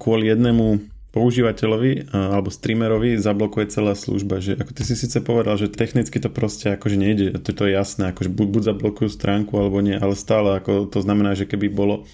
kvôli 0.00 0.32
jednému 0.32 0.80
používateľovi 1.08 2.12
alebo 2.12 2.52
streamerovi 2.52 3.16
zablokuje 3.16 3.72
celá 3.72 3.96
služba, 3.96 4.44
že 4.44 4.60
ako 4.60 4.76
ty 4.76 4.82
si 4.84 4.92
síce 4.92 5.24
povedal, 5.24 5.56
že 5.56 5.72
technicky 5.72 6.20
to 6.20 6.28
proste 6.28 6.76
akože 6.76 6.96
nejde, 7.00 7.26
to, 7.40 7.56
to 7.56 7.64
je 7.64 7.72
jasné, 7.72 8.12
akože 8.12 8.28
buď, 8.28 8.46
buď 8.52 8.62
zablokujú 8.74 9.08
stránku 9.08 9.56
alebo 9.56 9.80
nie, 9.80 9.96
ale 9.96 10.12
stále 10.12 10.60
ako 10.60 10.84
to 10.92 11.00
znamená, 11.00 11.32
že 11.32 11.48
keby 11.48 11.72
bolo 11.72 12.04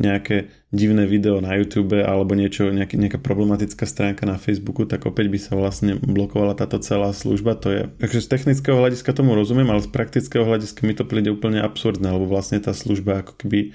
nejaké 0.00 0.48
divné 0.68 1.08
video 1.08 1.40
na 1.40 1.56
YouTube 1.56 1.96
alebo 1.96 2.36
niečo, 2.36 2.68
nejaký, 2.72 3.00
nejaká 3.00 3.20
problematická 3.20 3.88
stránka 3.88 4.28
na 4.28 4.36
Facebooku, 4.36 4.84
tak 4.84 5.04
opäť 5.08 5.26
by 5.28 5.38
sa 5.40 5.52
vlastne 5.56 5.96
blokovala 5.96 6.56
táto 6.56 6.80
celá 6.80 7.12
služba, 7.12 7.56
to 7.56 7.68
je, 7.72 7.82
takže 8.00 8.24
z 8.24 8.28
technického 8.28 8.76
hľadiska 8.76 9.12
tomu 9.16 9.32
rozumiem, 9.36 9.68
ale 9.68 9.84
z 9.84 9.92
praktického 9.92 10.44
hľadiska 10.44 10.84
mi 10.88 10.92
to 10.96 11.08
príde 11.08 11.32
úplne 11.32 11.60
absurdné, 11.60 12.12
lebo 12.12 12.28
vlastne 12.28 12.60
tá 12.60 12.72
služba 12.76 13.24
ako 13.24 13.32
keby 13.44 13.72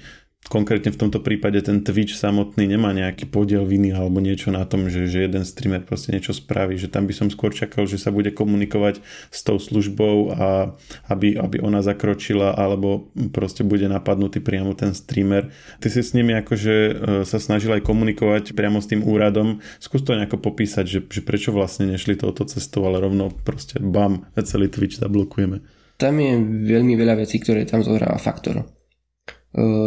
konkrétne 0.48 0.92
v 0.92 1.00
tomto 1.00 1.24
prípade 1.24 1.56
ten 1.64 1.80
Twitch 1.80 2.20
samotný 2.20 2.68
nemá 2.68 2.92
nejaký 2.92 3.24
podiel 3.28 3.64
viny 3.64 3.96
alebo 3.96 4.20
niečo 4.20 4.52
na 4.52 4.68
tom, 4.68 4.92
že, 4.92 5.08
že 5.08 5.24
jeden 5.24 5.42
streamer 5.42 5.80
proste 5.80 6.12
niečo 6.12 6.36
spraví, 6.36 6.76
že 6.76 6.92
tam 6.92 7.08
by 7.08 7.14
som 7.16 7.28
skôr 7.32 7.50
čakal, 7.50 7.88
že 7.88 7.96
sa 7.96 8.12
bude 8.12 8.28
komunikovať 8.28 9.00
s 9.32 9.40
tou 9.40 9.56
službou 9.56 10.36
a 10.36 10.76
aby, 11.08 11.40
aby 11.40 11.56
ona 11.64 11.80
zakročila 11.80 12.52
alebo 12.52 13.08
proste 13.32 13.64
bude 13.64 13.88
napadnutý 13.88 14.44
priamo 14.44 14.76
ten 14.76 14.92
streamer. 14.92 15.48
Ty 15.80 15.88
si 15.88 16.04
s 16.04 16.12
nimi 16.12 16.36
akože 16.36 16.74
e, 16.74 16.92
sa 17.24 17.38
snažil 17.40 17.72
aj 17.72 17.82
komunikovať 17.82 18.52
priamo 18.52 18.84
s 18.84 18.90
tým 18.90 19.00
úradom. 19.00 19.64
Skús 19.80 20.04
to 20.04 20.12
nejako 20.12 20.44
popísať, 20.44 20.84
že, 20.84 21.00
že 21.08 21.20
prečo 21.24 21.56
vlastne 21.56 21.88
nešli 21.88 22.20
touto 22.20 22.44
cestou, 22.44 22.84
ale 22.84 23.00
rovno 23.00 23.32
proste 23.32 23.80
bam, 23.80 24.28
celý 24.44 24.68
Twitch 24.68 25.00
zablokujeme. 25.00 25.64
Tam 25.96 26.20
je 26.20 26.36
veľmi 26.68 26.98
veľa 27.00 27.24
vecí, 27.24 27.40
ktoré 27.40 27.64
tam 27.64 27.80
zohráva 27.80 28.20
faktor 28.20 28.66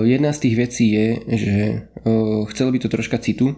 jedna 0.03 0.31
z 0.31 0.39
tých 0.47 0.55
vecí 0.55 0.85
je, 0.91 1.07
že 1.27 1.55
eh, 1.57 2.39
chcelo 2.51 2.71
by 2.71 2.79
to 2.79 2.89
troška 2.89 3.17
citu. 3.19 3.55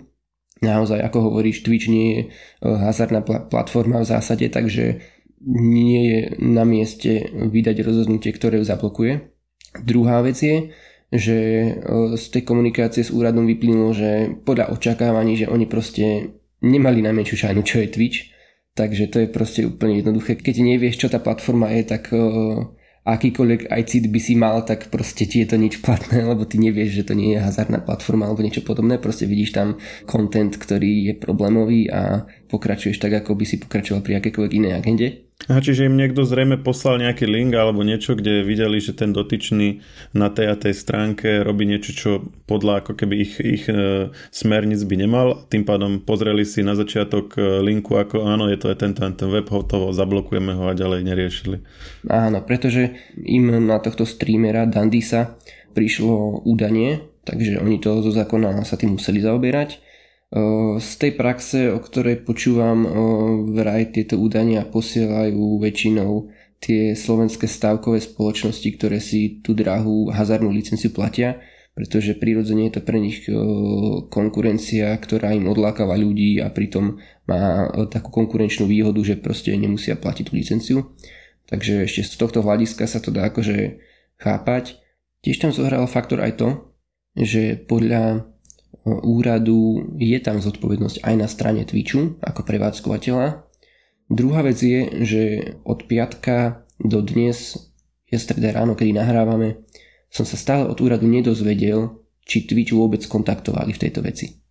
Naozaj, 0.59 0.99
ako 0.99 1.31
hovoríš, 1.31 1.63
Twitch 1.63 1.87
nie 1.87 2.07
je 2.09 2.21
eh, 2.21 2.31
hazardná 2.65 3.21
platforma 3.23 4.01
v 4.01 4.09
zásade, 4.09 4.49
takže 4.49 4.99
nie 5.47 6.01
je 6.11 6.19
na 6.43 6.67
mieste 6.67 7.31
vydať 7.31 7.85
rozhodnutie, 7.85 8.35
ktoré 8.35 8.59
ju 8.59 8.65
zablokuje. 8.67 9.31
Druhá 9.85 10.19
vec 10.19 10.35
je, 10.35 10.75
že 11.15 11.37
z 12.19 12.25
tej 12.27 12.43
komunikácie 12.43 13.07
s 13.07 13.13
úradom 13.13 13.47
vyplynulo, 13.47 13.95
že 13.95 14.35
podľa 14.43 14.75
očakávaní, 14.75 15.39
že 15.39 15.47
oni 15.47 15.63
proste 15.63 16.35
nemali 16.59 16.99
najmenšiu 16.99 17.47
šajnu, 17.47 17.61
čo 17.63 17.79
je 17.79 17.87
Twitch. 17.87 18.19
Takže 18.75 19.07
to 19.07 19.23
je 19.23 19.27
proste 19.31 19.63
úplne 19.63 20.03
jednoduché. 20.03 20.35
Keď 20.35 20.59
nevieš, 20.59 20.99
čo 20.99 21.07
tá 21.07 21.23
platforma 21.23 21.71
je, 21.71 21.83
tak 21.87 22.11
akýkoľvek 23.07 23.71
aj 23.71 23.81
cit 23.87 24.05
by 24.11 24.19
si 24.19 24.33
mal, 24.35 24.65
tak 24.67 24.91
proste 24.91 25.23
ti 25.23 25.39
je 25.39 25.47
to 25.47 25.57
nič 25.57 25.79
platné, 25.79 26.25
lebo 26.31 26.43
ty 26.43 26.59
nevieš, 26.59 27.03
že 27.03 27.07
to 27.07 27.13
nie 27.15 27.37
je 27.37 27.43
hazardná 27.43 27.79
platforma 27.79 28.27
alebo 28.27 28.43
niečo 28.43 28.65
podobné, 28.65 28.99
proste 28.99 29.29
vidíš 29.29 29.55
tam 29.55 29.79
content, 30.09 30.51
ktorý 30.55 31.11
je 31.11 31.13
problémový 31.15 31.87
a 31.87 32.27
pokračuješ 32.49 32.99
tak, 32.99 33.23
ako 33.23 33.37
by 33.37 33.45
si 33.45 33.61
pokračoval 33.61 34.03
pri 34.03 34.19
akékoľvek 34.19 34.53
inej 34.57 34.73
agende. 34.75 35.28
Aha, 35.47 35.63
čiže 35.63 35.87
im 35.87 35.95
niekto 35.95 36.27
zrejme 36.27 36.59
poslal 36.59 36.99
nejaký 36.99 37.23
link 37.23 37.55
alebo 37.55 37.79
niečo, 37.79 38.11
kde 38.11 38.43
videli, 38.43 38.83
že 38.83 38.91
ten 38.91 39.15
dotyčný 39.15 39.79
na 40.11 40.27
tej 40.27 40.51
a 40.51 40.59
tej 40.59 40.75
stránke 40.75 41.47
robí 41.47 41.63
niečo, 41.63 41.95
čo 41.95 42.09
podľa 42.43 42.83
ako 42.83 42.91
keby 42.99 43.15
ich, 43.23 43.33
ich 43.39 43.63
e, 43.71 44.11
smernic 44.35 44.83
by 44.83 44.95
nemal. 44.99 45.47
Tým 45.47 45.63
pádom 45.63 46.03
pozreli 46.03 46.43
si 46.43 46.59
na 46.59 46.75
začiatok 46.75 47.39
e, 47.39 47.63
linku, 47.63 47.95
ako 47.95 48.27
áno, 48.27 48.51
je 48.51 48.59
to 48.59 48.67
aj 48.67 48.83
tento, 48.83 48.99
ten 48.99 49.31
web, 49.31 49.47
hotovo, 49.47 49.95
zablokujeme 49.95 50.51
ho 50.59 50.67
a 50.67 50.75
ďalej 50.75 51.07
neriešili. 51.07 51.57
Áno, 52.11 52.43
pretože 52.43 52.99
im 53.15 53.63
na 53.63 53.79
tohto 53.79 54.03
streamera 54.03 54.67
Dandisa 54.67 55.39
prišlo 55.71 56.43
údanie, 56.43 56.99
takže 57.23 57.63
oni 57.63 57.79
to 57.79 58.03
zo 58.03 58.11
zákona 58.11 58.67
sa 58.67 58.75
tým 58.75 58.99
museli 58.99 59.23
zaoberať 59.23 59.88
z 60.79 60.91
tej 61.01 61.17
praxe, 61.17 61.73
o 61.73 61.81
ktorej 61.81 62.21
počúvam, 62.21 62.85
vraj 63.49 63.89
tieto 63.89 64.21
údania 64.21 64.61
posielajú 64.61 65.57
väčšinou 65.57 66.29
tie 66.61 66.93
slovenské 66.93 67.49
stavkové 67.49 67.97
spoločnosti, 67.97 68.69
ktoré 68.77 69.01
si 69.01 69.41
tú 69.41 69.57
drahú 69.57 70.13
hazardnú 70.13 70.53
licenciu 70.53 70.93
platia, 70.93 71.41
pretože 71.73 72.19
prirodzene 72.19 72.67
je 72.67 72.73
to 72.77 72.81
pre 72.83 72.99
nich 72.99 73.23
konkurencia, 74.11 74.93
ktorá 74.99 75.31
im 75.33 75.47
odlákava 75.47 75.95
ľudí 75.95 76.43
a 76.43 76.51
pritom 76.51 76.99
má 77.25 77.71
takú 77.87 78.11
konkurenčnú 78.11 78.67
výhodu, 78.67 78.99
že 78.99 79.15
proste 79.17 79.55
nemusia 79.55 79.95
platiť 79.95 80.23
tú 80.27 80.33
licenciu. 80.35 80.77
Takže 81.49 81.89
ešte 81.89 82.05
z 82.05 82.15
tohto 82.19 82.45
hľadiska 82.45 82.85
sa 82.85 83.01
to 83.01 83.09
dá 83.09 83.31
akože 83.31 83.81
chápať. 84.21 84.77
Tiež 85.25 85.41
tam 85.41 85.55
zohral 85.55 85.87
faktor 85.87 86.21
aj 86.21 86.37
to, 86.37 86.49
že 87.17 87.57
podľa 87.65 88.29
úradu 88.85 89.91
je 89.99 90.17
tam 90.19 90.39
zodpovednosť 90.39 91.03
aj 91.03 91.15
na 91.15 91.27
strane 91.27 91.63
Twitchu 91.67 92.19
ako 92.23 92.41
prevádzkovateľa. 92.45 93.45
Druhá 94.09 94.41
vec 94.41 94.57
je, 94.57 95.05
že 95.05 95.21
od 95.67 95.85
piatka 95.85 96.65
do 96.81 97.03
dnes, 97.03 97.59
je 98.09 98.17
streda 98.17 98.55
ráno, 98.55 98.73
kedy 98.73 98.97
nahrávame, 98.97 99.61
som 100.09 100.25
sa 100.25 100.33
stále 100.33 100.65
od 100.65 100.81
úradu 100.81 101.05
nedozvedel, 101.05 102.01
či 102.25 102.49
Twitch 102.49 102.73
vôbec 102.73 103.05
kontaktovali 103.05 103.73
v 103.73 103.81
tejto 103.85 104.01
veci. 104.01 104.41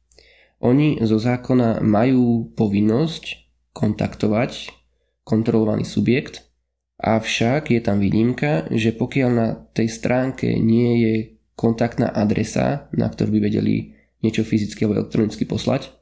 Oni 0.62 0.99
zo 1.02 1.18
zákona 1.18 1.82
majú 1.82 2.50
povinnosť 2.54 3.25
kontaktovať 3.75 4.75
kontrolovaný 5.23 5.87
subjekt, 5.87 6.47
avšak 6.99 7.70
je 7.70 7.80
tam 7.82 8.02
výnimka, 8.02 8.66
že 8.75 8.94
pokiaľ 8.94 9.30
na 9.30 9.49
tej 9.75 9.87
stránke 9.90 10.58
nie 10.58 10.90
je 11.02 11.14
kontaktná 11.58 12.11
adresa, 12.11 12.90
na 12.94 13.11
ktorú 13.11 13.38
by 13.38 13.50
vedeli 13.50 13.98
niečo 14.22 14.42
fyzicky 14.42 14.84
alebo 14.84 15.04
elektronicky 15.04 15.44
poslať, 15.46 15.94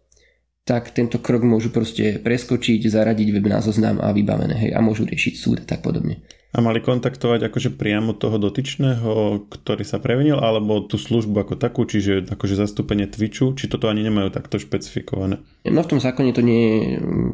tak 0.66 0.90
tento 0.90 1.22
krok 1.22 1.46
môžu 1.46 1.70
proste 1.70 2.18
preskočiť, 2.18 2.82
zaradiť 2.90 3.28
web 3.38 3.46
na 3.46 3.62
zoznam 3.62 4.02
a 4.02 4.10
vybavené, 4.10 4.54
hej, 4.58 4.70
a 4.74 4.82
môžu 4.82 5.06
riešiť 5.06 5.34
súd 5.38 5.58
a 5.62 5.68
tak 5.68 5.86
podobne. 5.86 6.26
A 6.54 6.62
mali 6.64 6.80
kontaktovať 6.80 7.50
akože 7.50 7.74
priamo 7.74 8.16
toho 8.16 8.38
dotyčného, 8.40 9.44
ktorý 9.50 9.84
sa 9.84 10.00
previnil, 10.00 10.40
alebo 10.40 10.80
tú 10.86 10.96
službu 10.96 11.42
ako 11.42 11.54
takú, 11.58 11.84
čiže 11.84 12.32
akože 12.32 12.54
zastúpenie 12.56 13.10
Twitchu, 13.10 13.52
či 13.58 13.68
toto 13.68 13.90
ani 13.90 14.06
nemajú 14.06 14.32
takto 14.32 14.56
špecifikované? 14.56 15.42
No 15.66 15.82
v 15.82 15.90
tom 15.90 16.00
zákone 16.00 16.32
to 16.32 16.40
nie 16.40 16.62
je, 16.62 16.80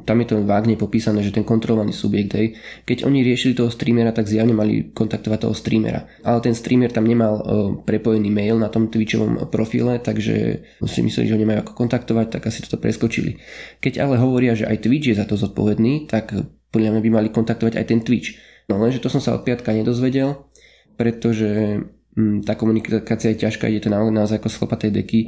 tam 0.09 0.19
je 0.25 0.27
to 0.33 0.43
vágne 0.43 0.75
popísané, 0.75 1.23
že 1.23 1.31
ten 1.31 1.47
kontrolovaný 1.47 1.95
subjekt, 1.95 2.35
hej, 2.35 2.59
keď 2.83 3.07
oni 3.07 3.23
riešili 3.23 3.55
toho 3.55 3.71
streamera, 3.71 4.11
tak 4.11 4.27
zjavne 4.27 4.57
mali 4.57 4.91
kontaktovať 4.91 5.39
toho 5.45 5.55
streamera. 5.55 6.09
Ale 6.27 6.43
ten 6.43 6.57
streamer 6.57 6.91
tam 6.91 7.07
nemal 7.07 7.35
uh, 7.39 7.45
prepojený 7.85 8.33
mail 8.33 8.59
na 8.59 8.73
tom 8.73 8.91
Twitchovom 8.91 9.47
profile, 9.53 10.03
takže 10.03 10.67
si 10.83 11.01
mysleli, 11.05 11.29
že 11.31 11.35
ho 11.37 11.43
nemajú 11.47 11.63
ako 11.63 11.73
kontaktovať, 11.79 12.27
tak 12.41 12.49
asi 12.49 12.65
toto 12.67 12.81
preskočili. 12.81 13.39
Keď 13.79 14.03
ale 14.03 14.19
hovoria, 14.19 14.59
že 14.59 14.67
aj 14.67 14.83
Twitch 14.83 15.13
je 15.13 15.21
za 15.21 15.29
to 15.29 15.39
zodpovedný, 15.39 16.11
tak 16.11 16.35
podľa 16.73 16.97
mňa 16.97 17.03
by 17.05 17.11
mali 17.13 17.29
kontaktovať 17.29 17.79
aj 17.79 17.87
ten 17.87 18.01
Twitch 18.01 18.52
No 18.71 18.79
lenže 18.79 19.03
to 19.03 19.11
som 19.11 19.19
sa 19.19 19.35
od 19.35 19.43
piatka 19.43 19.75
nedozvedel, 19.75 20.47
pretože 20.95 21.83
hm, 22.15 22.47
tá 22.47 22.55
komunikácia 22.55 23.35
je 23.35 23.43
ťažká, 23.49 23.67
ide 23.67 23.87
to 23.87 23.91
naozaj 23.91 24.39
ako 24.39 24.53
schlopatej 24.53 24.91
deky. 24.93 25.21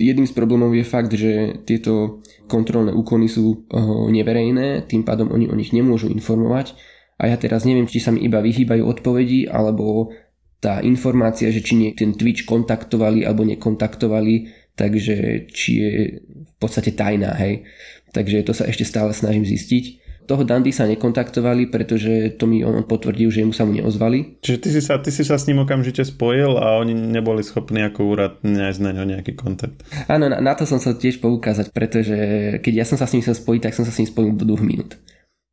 Jedným 0.00 0.24
z 0.24 0.32
problémov 0.32 0.72
je 0.72 0.84
fakt, 0.86 1.12
že 1.12 1.60
tieto 1.68 2.24
kontrolné 2.48 2.96
úkony 2.96 3.28
sú 3.28 3.68
uh, 3.68 4.08
neverejné, 4.08 4.88
tým 4.88 5.04
pádom 5.04 5.28
oni 5.28 5.52
o 5.52 5.58
nich 5.58 5.76
nemôžu 5.76 6.08
informovať 6.08 6.72
a 7.20 7.28
ja 7.28 7.36
teraz 7.36 7.68
neviem, 7.68 7.84
či 7.84 8.00
sa 8.00 8.08
mi 8.08 8.24
iba 8.24 8.40
vyhýbajú 8.40 8.80
odpovedi, 8.80 9.44
alebo 9.44 10.08
tá 10.56 10.80
informácia, 10.80 11.52
že 11.52 11.60
či 11.60 11.76
nie 11.76 11.92
ten 11.92 12.16
Twitch 12.16 12.48
kontaktovali 12.48 13.28
alebo 13.28 13.44
nekontaktovali, 13.44 14.48
takže 14.72 15.48
či 15.52 15.70
je 15.76 15.92
v 16.24 16.54
podstate 16.56 16.96
tajná, 16.96 17.36
hej. 17.36 17.68
Takže 18.16 18.40
to 18.48 18.56
sa 18.56 18.64
ešte 18.64 18.88
stále 18.88 19.12
snažím 19.12 19.44
zistiť 19.44 20.00
toho 20.30 20.46
Dandy 20.46 20.70
sa 20.70 20.86
nekontaktovali, 20.86 21.66
pretože 21.74 22.38
to 22.38 22.46
mi 22.46 22.62
on 22.62 22.86
potvrdil, 22.86 23.34
že 23.34 23.42
mu 23.42 23.50
sa 23.50 23.66
mu 23.66 23.74
neozvali. 23.74 24.38
Čiže 24.38 24.58
ty 24.62 24.68
si, 24.70 24.80
sa, 24.80 25.02
ty 25.02 25.10
si 25.10 25.26
sa 25.26 25.34
s 25.34 25.50
ním 25.50 25.66
okamžite 25.66 26.06
spojil 26.06 26.54
a 26.54 26.78
oni 26.78 26.94
neboli 26.94 27.42
schopní 27.42 27.82
ako 27.82 28.00
úrad 28.06 28.32
nájsť 28.46 28.78
na 28.78 28.94
ňo 28.94 29.04
nejaký 29.10 29.34
kontakt. 29.34 29.82
Áno, 30.06 30.30
na, 30.30 30.38
na 30.38 30.54
to 30.54 30.62
som 30.70 30.78
sa 30.78 30.94
tiež 30.94 31.18
poukázať, 31.18 31.74
pretože 31.74 32.16
keď 32.62 32.72
ja 32.78 32.84
som 32.86 32.94
sa 32.94 33.10
s 33.10 33.18
ním 33.18 33.26
chcel 33.26 33.34
spojiť, 33.34 33.60
tak 33.66 33.74
som 33.74 33.82
sa 33.82 33.90
s 33.90 33.98
ním 33.98 34.06
spojil 34.06 34.38
do 34.38 34.46
dvoch 34.46 34.62
minút. 34.62 34.94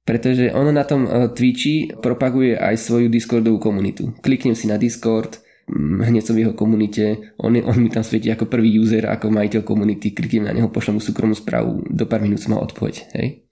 Pretože 0.05 0.53
ono 0.53 0.69
na 0.69 0.85
tom 0.85 1.09
uh, 1.09 1.33
Twitchi 1.33 1.97
propaguje 1.97 2.53
aj 2.55 2.77
svoju 2.77 3.09
Discordovú 3.09 3.57
komunitu. 3.57 4.13
Kliknem 4.21 4.53
si 4.53 4.69
na 4.69 4.77
Discord, 4.77 5.41
mm, 5.67 6.05
hneď 6.05 6.23
som 6.23 6.37
v 6.37 6.45
jeho 6.45 6.53
komunite, 6.53 7.33
on, 7.41 7.57
je, 7.57 7.65
on 7.65 7.75
mi 7.81 7.89
tam 7.89 8.05
svieti 8.05 8.29
ako 8.29 8.45
prvý 8.45 8.77
user, 8.77 9.09
ako 9.09 9.33
majiteľ 9.33 9.65
komunity, 9.65 10.13
kliknem 10.13 10.47
na 10.47 10.53
neho, 10.53 10.69
pošlem 10.69 11.01
mu 11.01 11.01
súkromnú 11.01 11.35
správu, 11.35 11.81
do 11.89 12.05
pár 12.05 12.21
minút 12.21 12.39
som 12.39 12.55
mal 12.55 12.63
odpoveď, 12.63 12.95
hej. 13.19 13.46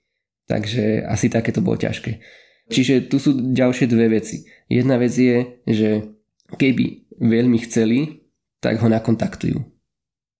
Takže 0.45 1.05
asi 1.09 1.27
také 1.29 1.49
to 1.49 1.65
bolo 1.65 1.77
ťažké. 1.77 2.21
Čiže 2.69 3.09
tu 3.09 3.21
sú 3.21 3.33
ďalšie 3.53 3.85
dve 3.85 4.17
veci. 4.17 4.45
Jedna 4.69 4.97
vec 4.97 5.13
je, 5.13 5.61
že 5.69 5.89
keby 6.57 7.13
veľmi 7.21 7.57
chceli, 7.65 8.25
tak 8.61 8.81
ho 8.81 8.89
nakontaktujú. 8.89 9.61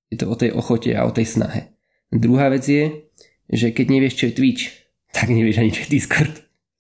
Je 0.10 0.18
to 0.18 0.30
o 0.30 0.36
tej 0.38 0.54
ochote 0.54 0.90
a 0.94 1.06
o 1.06 1.14
tej 1.14 1.26
snahe. 1.30 1.78
Druhá 2.10 2.50
vec 2.50 2.66
je, 2.66 3.06
že 3.50 3.74
keď 3.74 3.86
nevieš, 3.90 4.14
čo 4.18 4.26
je 4.30 4.38
Twitch, 4.38 4.64
tak 5.14 5.30
nevieš 5.30 5.62
ani, 5.62 5.72
čo 5.74 5.86
je 5.86 5.94
Discord. 5.94 6.34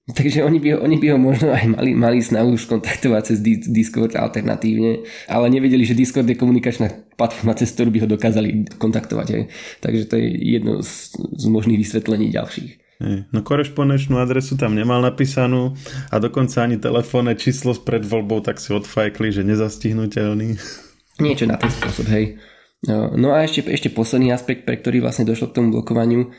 Takže 0.17 0.45
oni 0.45 0.61
by, 0.61 0.69
ho, 0.73 0.77
oni 0.85 0.97
by 1.01 1.07
ho 1.13 1.17
možno 1.17 1.49
aj 1.49 1.65
mali, 1.65 1.97
mali 1.97 2.21
snahu 2.21 2.53
skontaktovať 2.53 3.21
cez 3.25 3.37
Discord 3.65 4.13
alternatívne, 4.13 5.01
ale 5.25 5.49
nevedeli, 5.49 5.81
že 5.81 5.97
Discord 5.97 6.29
je 6.29 6.37
komunikačná 6.37 6.93
platforma, 7.17 7.57
cez 7.57 7.73
ktorú 7.73 7.89
by 7.89 7.99
ho 8.05 8.09
dokázali 8.09 8.77
kontaktovať. 8.77 9.49
Takže 9.81 10.03
to 10.05 10.15
je 10.21 10.27
jedno 10.57 10.85
z, 10.85 11.17
z 11.17 11.45
možných 11.49 11.81
vysvetlení 11.81 12.29
ďalších. 12.29 12.84
No 13.03 13.43
korešpondenčnú 13.43 14.15
adresu 14.23 14.55
tam 14.55 14.71
nemal 14.71 15.03
napísanú 15.03 15.75
a 16.07 16.15
dokonca 16.15 16.63
ani 16.63 16.79
telefónne 16.79 17.35
číslo 17.35 17.75
s 17.75 17.81
predvoľbou 17.83 18.39
tak 18.39 18.63
si 18.63 18.71
odfajkli, 18.71 19.35
že 19.35 19.43
nezastihnutelný. 19.43 20.55
Niečo 21.23 21.47
na 21.47 21.59
ten 21.59 21.71
spôsob, 21.71 22.07
hej. 22.11 22.39
No, 22.87 23.11
no 23.11 23.35
a 23.35 23.43
ešte, 23.43 23.67
ešte 23.67 23.91
posledný 23.91 24.31
aspekt, 24.31 24.63
pre 24.63 24.79
ktorý 24.79 25.03
vlastne 25.03 25.27
došlo 25.27 25.51
k 25.51 25.55
tomu 25.59 25.75
blokovaniu, 25.75 26.31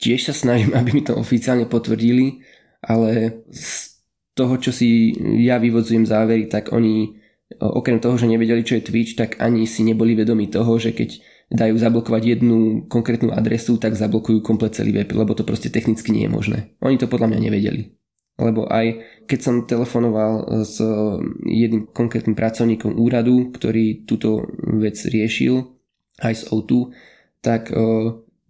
tiež 0.00 0.28
sa 0.28 0.34
snažím, 0.36 0.72
aby 0.78 0.90
mi 0.92 1.02
to 1.04 1.16
oficiálne 1.16 1.64
potvrdili, 1.64 2.44
ale 2.84 3.40
z 3.48 3.96
toho, 4.36 4.56
čo 4.60 4.72
si 4.72 5.16
ja 5.44 5.56
vyvodzujem 5.60 6.04
závery, 6.08 6.48
tak 6.48 6.72
oni 6.72 7.20
okrem 7.60 8.00
toho, 8.00 8.16
že 8.16 8.28
nevedeli, 8.28 8.64
čo 8.64 8.80
je 8.80 8.86
Twitch, 8.88 9.12
tak 9.16 9.36
ani 9.40 9.68
si 9.68 9.84
neboli 9.84 10.16
vedomi 10.16 10.48
toho, 10.48 10.80
že 10.80 10.96
keď 10.96 11.20
dajú 11.52 11.76
zablokovať 11.76 12.22
jednu 12.24 12.88
konkrétnu 12.88 13.28
adresu, 13.28 13.76
tak 13.76 13.92
zablokujú 13.92 14.40
komplet 14.40 14.72
celý 14.72 14.96
web, 14.96 15.12
lebo 15.12 15.36
to 15.36 15.44
proste 15.44 15.68
technicky 15.68 16.08
nie 16.08 16.24
je 16.24 16.32
možné. 16.32 16.58
Oni 16.80 16.96
to 16.96 17.12
podľa 17.12 17.28
mňa 17.28 17.40
nevedeli. 17.44 17.92
Lebo 18.40 18.64
aj 18.64 19.04
keď 19.28 19.38
som 19.44 19.68
telefonoval 19.68 20.64
s 20.64 20.80
jedným 21.44 21.92
konkrétnym 21.92 22.32
pracovníkom 22.32 22.96
úradu, 22.96 23.52
ktorý 23.52 24.08
túto 24.08 24.48
vec 24.80 24.96
riešil, 24.96 25.68
aj 26.24 26.34
s 26.40 26.42
O2, 26.48 26.96
tak 27.44 27.68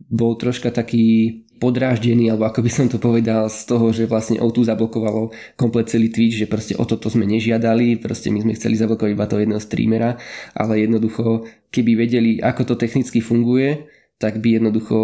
bol 0.06 0.32
troška 0.38 0.70
taký 0.70 1.42
podráždený, 1.62 2.34
alebo 2.34 2.50
ako 2.50 2.66
by 2.66 2.70
som 2.74 2.86
to 2.90 2.98
povedal, 2.98 3.46
z 3.46 3.62
toho, 3.70 3.94
že 3.94 4.10
vlastne 4.10 4.42
O2 4.42 4.66
zablokovalo 4.66 5.30
komplet 5.54 5.86
celý 5.86 6.10
Twitch, 6.10 6.42
že 6.42 6.50
proste 6.50 6.74
o 6.74 6.82
toto 6.82 7.06
sme 7.06 7.22
nežiadali, 7.22 8.02
proste 8.02 8.34
my 8.34 8.42
sme 8.42 8.58
chceli 8.58 8.74
zablokovať 8.74 9.14
iba 9.14 9.30
toho 9.30 9.46
jedného 9.46 9.62
streamera, 9.62 10.10
ale 10.58 10.82
jednoducho, 10.82 11.46
keby 11.70 11.94
vedeli, 11.94 12.42
ako 12.42 12.74
to 12.74 12.74
technicky 12.74 13.22
funguje, 13.22 13.86
tak 14.18 14.38
by 14.38 14.58
jednoducho 14.58 14.98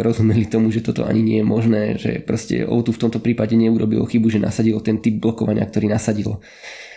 rozumeli 0.00 0.48
tomu, 0.48 0.72
že 0.72 0.80
toto 0.80 1.04
ani 1.04 1.20
nie 1.20 1.38
je 1.40 1.46
možné, 1.48 1.82
že 1.96 2.20
proste 2.20 2.64
O2 2.68 2.92
v 2.92 3.02
tomto 3.08 3.20
prípade 3.24 3.56
neurobilo 3.56 4.04
chybu, 4.04 4.32
že 4.32 4.40
nasadilo 4.40 4.84
ten 4.84 5.00
typ 5.00 5.16
blokovania, 5.20 5.64
ktorý 5.64 5.92
nasadilo. 5.92 6.44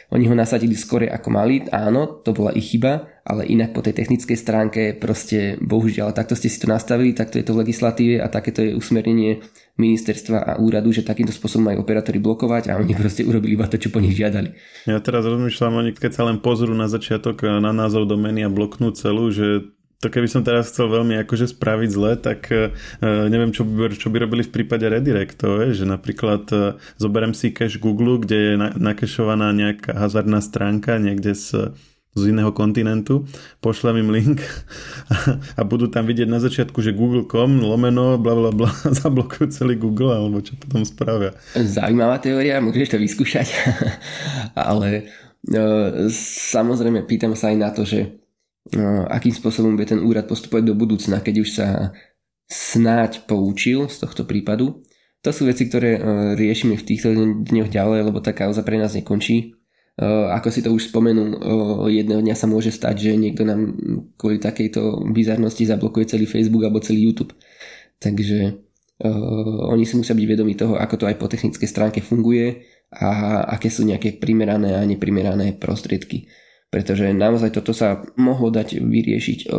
Oni 0.09 0.25
ho 0.25 0.33
nasadili 0.33 0.73
skore 0.73 1.05
ako 1.05 1.29
mali, 1.29 1.61
áno, 1.69 2.25
to 2.25 2.33
bola 2.33 2.49
ich 2.57 2.73
chyba, 2.73 3.21
ale 3.21 3.45
inak 3.45 3.77
po 3.77 3.85
tej 3.85 3.93
technickej 3.93 4.37
stránke 4.41 4.81
proste 4.97 5.61
bohužiaľ 5.61 6.17
takto 6.17 6.33
ste 6.33 6.49
si 6.49 6.57
to 6.57 6.65
nastavili, 6.65 7.13
takto 7.13 7.37
je 7.37 7.45
to 7.45 7.53
v 7.53 7.61
legislatíve 7.61 8.15
a 8.17 8.25
takéto 8.25 8.65
je 8.65 8.73
usmernenie 8.73 9.45
ministerstva 9.77 10.37
a 10.41 10.51
úradu, 10.57 10.89
že 10.89 11.05
takýmto 11.05 11.29
spôsobom 11.29 11.69
majú 11.69 11.85
operátori 11.85 12.17
blokovať 12.17 12.73
a 12.73 12.81
oni 12.81 12.97
proste 12.97 13.21
urobili 13.21 13.53
iba 13.53 13.69
to, 13.69 13.77
čo 13.77 13.93
po 13.93 14.01
nich 14.01 14.17
žiadali. 14.17 14.49
Ja 14.89 14.97
teraz 14.97 15.29
rozmýšľam, 15.29 15.77
oni 15.77 15.91
keď 15.93 16.11
sa 16.11 16.25
len 16.25 16.41
pozrú 16.41 16.73
na 16.73 16.89
začiatok 16.89 17.45
na 17.45 17.69
názov 17.69 18.09
domeny 18.09 18.41
a 18.43 18.49
bloknú 18.49 18.89
celú, 18.97 19.29
že 19.29 19.69
to 19.99 20.07
keby 20.07 20.31
som 20.31 20.47
teraz 20.47 20.71
chcel 20.71 20.87
veľmi 20.87 21.19
akože 21.27 21.51
spraviť 21.51 21.89
zle, 21.91 22.15
tak 22.15 22.47
uh, 22.55 22.71
neviem, 23.03 23.51
čo 23.51 23.67
by, 23.67 23.91
čo 23.99 24.07
by 24.07 24.23
robili 24.23 24.47
v 24.47 24.53
prípade 24.55 24.87
redirectov, 24.87 25.75
že 25.75 25.83
napríklad 25.83 26.43
uh, 26.55 26.79
zoberiem 26.95 27.35
si 27.35 27.51
cache 27.51 27.83
Google, 27.83 28.23
kde 28.23 28.37
je 28.39 28.53
na, 28.55 28.71
nakešovaná 28.79 29.51
nejaká 29.51 29.91
hazardná 29.99 30.39
stránka 30.39 30.95
niekde 31.03 31.35
z, 31.35 31.75
z 32.15 32.21
iného 32.31 32.55
kontinentu, 32.55 33.27
pošlem 33.59 34.07
im 34.07 34.09
link 34.15 34.39
a, 35.11 35.35
a 35.59 35.61
budú 35.67 35.91
tam 35.91 36.07
vidieť 36.07 36.31
na 36.31 36.39
začiatku, 36.39 36.79
že 36.79 36.95
google.com 36.95 37.59
lomeno 37.59 38.15
bla 38.15 38.39
bla 38.39 38.51
bla 38.55 38.71
zablokujú 39.03 39.51
celý 39.51 39.75
Google 39.75 40.15
alebo 40.15 40.39
čo 40.39 40.55
potom 40.55 40.87
spravia. 40.87 41.35
Zaujímavá 41.59 42.23
teória, 42.23 42.63
môžeš 42.63 42.95
to 42.95 43.03
vyskúšať, 43.03 43.51
ale 44.55 45.11
uh, 45.51 46.07
samozrejme 46.55 47.03
pýtam 47.03 47.35
sa 47.35 47.51
aj 47.51 47.57
na 47.59 47.67
to, 47.75 47.83
že 47.83 48.28
akým 49.09 49.33
spôsobom 49.33 49.73
bude 49.73 49.89
ten 49.89 50.01
úrad 50.03 50.29
postupovať 50.29 50.63
do 50.69 50.77
budúcna, 50.77 51.23
keď 51.23 51.35
už 51.41 51.49
sa 51.49 51.67
snáď 52.49 53.29
poučil 53.29 53.87
z 53.87 53.97
tohto 54.01 54.25
prípadu. 54.25 54.81
To 55.21 55.29
sú 55.29 55.45
veci, 55.45 55.67
ktoré 55.67 55.99
e, 55.99 56.01
riešime 56.39 56.79
v 56.79 56.87
týchto 56.87 57.11
dňoch 57.45 57.69
ďalej, 57.69 58.07
lebo 58.07 58.23
tá 58.23 58.31
kauza 58.31 58.63
pre 58.63 58.79
nás 58.79 58.95
nekončí. 58.95 59.35
E, 59.35 59.45
ako 60.07 60.47
si 60.49 60.63
to 60.63 60.71
už 60.71 60.89
spomenul, 60.89 61.29
e, 61.35 61.37
jedného 61.99 62.23
dňa 62.23 62.35
sa 62.39 62.47
môže 62.47 62.71
stať, 62.71 63.11
že 63.11 63.11
niekto 63.19 63.43
nám 63.43 63.75
kvôli 64.15 64.39
takejto 64.39 65.11
bizarnosti 65.11 65.67
zablokuje 65.67 66.09
celý 66.09 66.25
Facebook 66.25 66.63
alebo 66.65 66.81
celý 66.81 67.11
YouTube. 67.11 67.35
Takže 67.99 68.65
oni 68.99 69.87
si 69.87 69.95
musia 69.95 70.11
byť 70.11 70.27
vedomi 70.27 70.59
toho, 70.59 70.75
ako 70.75 70.99
to 70.99 71.05
aj 71.07 71.15
po 71.15 71.31
technickej 71.31 71.71
stránke 71.71 72.03
funguje 72.03 72.67
a 72.91 73.39
aké 73.47 73.71
sú 73.71 73.87
nejaké 73.87 74.19
primerané 74.19 74.75
a 74.75 74.83
neprimerané 74.83 75.55
prostriedky 75.55 76.27
pretože 76.69 77.13
naozaj 77.13 77.53
toto 77.53 77.73
sa 77.73 78.01
mohlo 78.17 78.49
dať 78.49 78.81
vyriešiť 78.81 79.49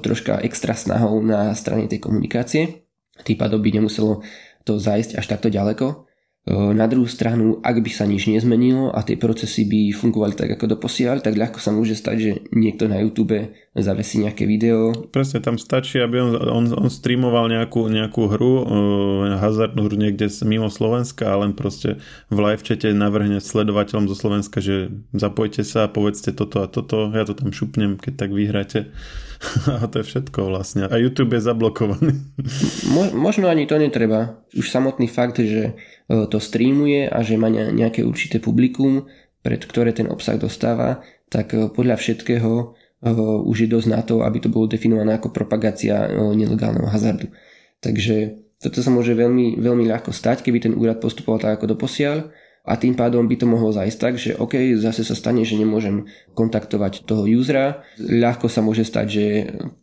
troška 0.00 0.40
extra 0.44 0.72
snahou 0.76 1.20
na 1.20 1.52
strane 1.56 1.88
tej 1.88 2.00
komunikácie. 2.00 2.84
Tým 3.24 3.36
pádom 3.36 3.60
by 3.60 3.70
nemuselo 3.80 4.24
to 4.64 4.80
zajsť 4.80 5.16
až 5.16 5.26
takto 5.28 5.48
ďaleko. 5.52 6.07
Na 6.48 6.88
druhú 6.88 7.04
stranu, 7.04 7.60
ak 7.60 7.84
by 7.84 7.90
sa 7.92 8.08
nič 8.08 8.24
nezmenilo 8.24 8.88
a 8.88 9.04
tie 9.04 9.20
procesy 9.20 9.68
by 9.68 9.92
fungovali 9.92 10.32
tak, 10.32 10.56
ako 10.56 10.80
doposiaľ, 10.80 11.20
tak 11.20 11.36
ľahko 11.36 11.60
sa 11.60 11.76
môže 11.76 11.92
stať, 11.92 12.16
že 12.16 12.32
niekto 12.56 12.88
na 12.88 13.04
YouTube 13.04 13.52
zavesí 13.76 14.24
nejaké 14.24 14.48
video. 14.48 14.96
Presne, 15.12 15.44
tam 15.44 15.60
stačí, 15.60 16.00
aby 16.00 16.16
on, 16.24 16.32
on, 16.40 16.64
on 16.72 16.88
streamoval 16.88 17.52
nejakú, 17.52 17.92
nejakú 17.92 18.32
hru, 18.32 18.52
uh, 18.64 19.36
hazardnú 19.36 19.92
hru 19.92 20.00
niekde 20.00 20.32
mimo 20.48 20.72
Slovenska 20.72 21.28
a 21.28 21.36
len 21.44 21.52
proste 21.52 22.00
v 22.32 22.38
live 22.40 22.64
chate 22.64 22.96
navrhne 22.96 23.44
sledovateľom 23.44 24.08
zo 24.08 24.16
Slovenska, 24.16 24.64
že 24.64 24.88
zapojte 25.12 25.60
sa, 25.68 25.84
povedzte 25.84 26.32
toto 26.32 26.64
a 26.64 26.66
toto, 26.66 27.12
ja 27.12 27.28
to 27.28 27.36
tam 27.36 27.52
šupnem, 27.52 28.00
keď 28.00 28.24
tak 28.24 28.30
vyhráte. 28.32 28.88
A 29.82 29.86
to 29.86 30.02
je 30.02 30.08
všetko 30.08 30.50
vlastne. 30.50 30.90
A 30.90 30.98
YouTube 30.98 31.38
je 31.38 31.46
zablokovaný. 31.46 32.18
Mo- 32.94 33.14
možno 33.14 33.46
ani 33.46 33.70
to 33.70 33.78
netreba. 33.78 34.42
Už 34.54 34.70
samotný 34.70 35.06
fakt, 35.06 35.38
že 35.38 35.78
E, 36.08 36.26
to 36.26 36.40
streamuje 36.40 37.08
a 37.08 37.20
že 37.20 37.36
má 37.36 37.52
nejaké 37.52 38.00
určité 38.00 38.40
publikum, 38.40 39.06
pred 39.44 39.60
ktoré 39.60 39.92
ten 39.92 40.08
obsah 40.08 40.40
dostáva, 40.40 41.04
tak 41.28 41.52
e, 41.52 41.68
podľa 41.68 42.00
všetkého 42.00 42.50
e, 42.58 42.64
už 43.44 43.56
je 43.64 43.68
dosť 43.68 43.88
na 43.92 44.00
to, 44.00 44.24
aby 44.24 44.40
to 44.40 44.48
bolo 44.48 44.64
definované 44.64 45.20
ako 45.20 45.28
propagácia 45.30 46.08
nelegálneho 46.32 46.88
hazardu. 46.88 47.28
Takže 47.84 48.40
toto 48.58 48.82
sa 48.82 48.90
môže 48.90 49.14
veľmi, 49.14 49.60
veľmi 49.60 49.84
ľahko 49.86 50.10
stať, 50.10 50.42
keby 50.42 50.58
ten 50.58 50.74
úrad 50.74 50.98
postupoval 50.98 51.38
tak 51.38 51.60
ako 51.60 51.78
doposiaľ 51.78 52.32
a 52.68 52.76
tým 52.76 52.92
pádom 52.92 53.24
by 53.24 53.40
to 53.40 53.48
mohlo 53.48 53.72
zajsť 53.72 53.96
tak, 53.96 54.14
že 54.20 54.36
OK, 54.36 54.76
zase 54.76 55.00
sa 55.00 55.16
stane, 55.16 55.40
že 55.40 55.56
nemôžem 55.56 56.04
kontaktovať 56.36 57.08
toho 57.08 57.24
usera. 57.24 57.80
Ľahko 57.96 58.52
sa 58.52 58.60
môže 58.60 58.84
stať, 58.84 59.06
že 59.08 59.24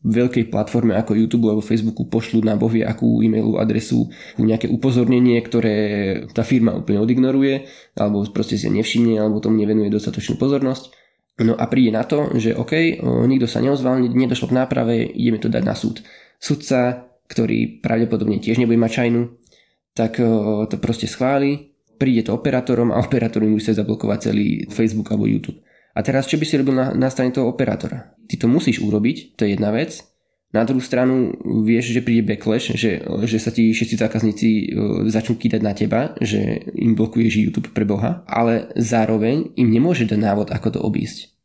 veľkej 0.06 0.54
platforme 0.54 0.93
ako 0.93 1.17
YouTube 1.17 1.50
alebo 1.50 1.65
Facebooku 1.65 2.06
pošlú 2.06 2.45
na 2.45 2.54
bohvie 2.54 2.86
akú 2.86 3.26
e-mailovú 3.26 3.58
adresu 3.58 4.13
nejaké 4.38 4.69
upozornenie, 4.69 5.41
ktoré 5.41 5.76
tá 6.38 6.45
firma 6.45 6.78
úplne 6.78 7.02
odignoruje 7.02 7.65
alebo 7.98 8.21
proste 8.30 8.54
si 8.54 8.69
nevšimne 8.69 9.17
alebo 9.17 9.41
tomu 9.41 9.58
nevenuje 9.65 9.89
dostatočnú 9.89 10.38
pozornosť. 10.38 10.93
No 11.41 11.58
a 11.58 11.65
príde 11.65 11.89
na 11.89 12.06
to, 12.06 12.32
že 12.38 12.54
OK, 12.54 13.02
nikto 13.26 13.50
sa 13.50 13.65
neozval, 13.65 13.98
nedošlo 13.98 14.54
k 14.54 14.58
náprave, 14.62 15.10
ideme 15.10 15.41
to 15.41 15.50
dať 15.50 15.63
na 15.65 15.74
súd. 15.74 16.06
Sudca, 16.38 17.10
ktorý 17.26 17.82
pravdepodobne 17.82 18.38
tiež 18.38 18.62
nebude 18.62 18.78
mať 18.78 19.04
čajnu, 19.04 19.21
tak 19.98 20.21
to 20.69 20.76
proste 20.78 21.10
schváli 21.10 21.75
príde 21.98 22.28
to 22.28 22.36
operátorom 22.36 22.92
a 22.92 23.02
operátor 23.02 23.44
im 23.44 23.56
musí 23.56 23.72
zablokovať 23.72 24.32
celý 24.32 24.68
Facebook 24.70 25.12
alebo 25.12 25.28
YouTube. 25.28 25.60
A 25.96 26.04
teraz 26.04 26.28
čo 26.28 26.36
by 26.36 26.44
si 26.44 26.60
robil 26.60 26.76
na, 26.76 26.92
na 26.92 27.08
strane 27.08 27.32
toho 27.32 27.48
operátora? 27.48 28.12
Ty 28.28 28.36
to 28.36 28.48
musíš 28.52 28.84
urobiť, 28.84 29.40
to 29.40 29.48
je 29.48 29.56
jedna 29.56 29.72
vec. 29.72 30.04
Na 30.52 30.64
druhú 30.64 30.80
stranu 30.80 31.36
vieš, 31.68 31.92
že 31.92 32.04
príde 32.04 32.24
backlash, 32.24 32.76
že, 32.80 33.04
že 33.04 33.38
sa 33.44 33.52
ti 33.52 33.76
všetci 33.76 33.96
zákazníci 34.00 34.48
e, 34.48 34.64
začnú 35.12 35.36
kýdať 35.36 35.62
na 35.64 35.76
teba, 35.76 36.16
že 36.24 36.64
im 36.72 36.96
blokuješ 36.96 37.44
YouTube 37.44 37.76
pre 37.76 37.84
Boha, 37.84 38.24
ale 38.24 38.72
zároveň 38.80 39.52
im 39.60 39.68
nemôže 39.68 40.08
dať 40.08 40.16
návod, 40.16 40.48
ako 40.56 40.80
to 40.80 40.80
obísť. 40.80 41.36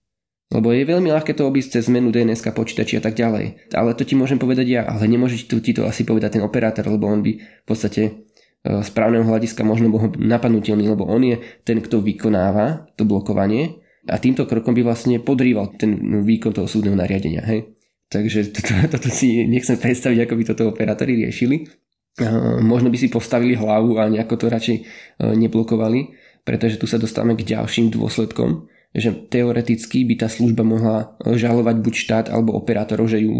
Lebo 0.50 0.74
je 0.74 0.82
veľmi 0.82 1.14
ľahké 1.14 1.38
to 1.38 1.46
obísť 1.46 1.78
cez 1.78 1.86
zmenu 1.86 2.10
DNS 2.10 2.42
počítači 2.42 2.98
a 2.98 3.02
tak 3.02 3.14
ďalej. 3.14 3.70
Ale 3.70 3.94
to 3.94 4.02
ti 4.02 4.18
môžem 4.18 4.34
povedať 4.34 4.66
ja, 4.66 4.82
ale 4.82 5.06
nemôže 5.06 5.42
ti 5.42 5.46
to, 5.46 5.62
ti 5.62 5.70
to 5.70 5.86
asi 5.86 6.02
povedať 6.02 6.38
ten 6.38 6.42
operátor, 6.42 6.90
lebo 6.90 7.06
on 7.06 7.22
by 7.22 7.38
v 7.38 7.66
podstate 7.66 8.29
E, 8.60 8.84
správneho 8.84 9.24
hľadiska 9.24 9.64
možno 9.64 9.88
bol 9.88 10.12
napadnutelný, 10.20 10.84
lebo 10.92 11.08
on 11.08 11.24
je 11.24 11.40
ten, 11.64 11.80
kto 11.80 12.04
vykonáva 12.04 12.92
to 12.92 13.08
blokovanie 13.08 13.80
a 14.04 14.20
týmto 14.20 14.44
krokom 14.44 14.76
by 14.76 14.84
vlastne 14.84 15.16
podrýval 15.16 15.80
ten 15.80 15.96
výkon 16.20 16.52
toho 16.52 16.68
súdneho 16.68 16.92
nariadenia. 16.92 17.40
Hej? 17.40 17.72
Takže 18.12 18.52
toto, 18.52 18.72
toto 19.00 19.08
si 19.08 19.48
nechcem 19.48 19.80
predstaviť, 19.80 20.18
ako 20.28 20.34
by 20.36 20.42
toto 20.44 20.62
operátori 20.68 21.16
riešili. 21.24 21.64
E, 22.20 22.28
možno 22.60 22.92
by 22.92 23.00
si 23.00 23.08
postavili 23.08 23.56
hlavu 23.56 23.96
a 23.96 24.12
nejako 24.12 24.36
to 24.36 24.46
radšej 24.52 24.76
e, 24.76 24.82
neblokovali, 25.40 26.12
pretože 26.44 26.76
tu 26.76 26.84
sa 26.84 27.00
dostávame 27.00 27.40
k 27.40 27.56
ďalším 27.56 27.88
dôsledkom, 27.96 28.68
že 28.92 29.08
teoreticky 29.32 30.04
by 30.04 30.20
tá 30.20 30.28
služba 30.28 30.68
mohla 30.68 31.16
žalovať 31.24 31.76
buď 31.80 31.94
štát 31.96 32.26
alebo 32.28 32.58
operátorov, 32.60 33.08
že 33.08 33.24
ju 33.24 33.32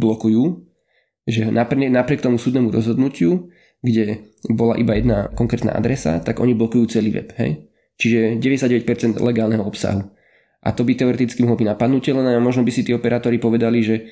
blokujú, 0.00 0.64
že 1.28 1.52
napriek, 1.52 1.92
napriek 1.92 2.24
tomu 2.24 2.40
súdnemu 2.40 2.72
rozhodnutiu 2.72 3.52
kde 3.84 4.32
bola 4.48 4.80
iba 4.80 4.96
jedna 4.96 5.28
konkrétna 5.36 5.76
adresa, 5.76 6.16
tak 6.24 6.40
oni 6.40 6.56
blokujú 6.56 6.88
celý 6.88 7.12
web. 7.12 7.36
Hej? 7.36 7.68
Čiže 8.00 8.40
99% 8.40 9.20
legálneho 9.20 9.60
obsahu. 9.60 10.08
A 10.64 10.72
to 10.72 10.88
by 10.88 10.96
teoreticky 10.96 11.44
mohlo 11.44 11.60
byť 11.60 11.76
napadnutelné 11.76 12.32
a 12.32 12.40
možno 12.40 12.64
by 12.64 12.72
si 12.72 12.80
tí 12.80 12.96
operátori 12.96 13.36
povedali, 13.36 13.84
že 13.84 13.96
e, 14.00 14.02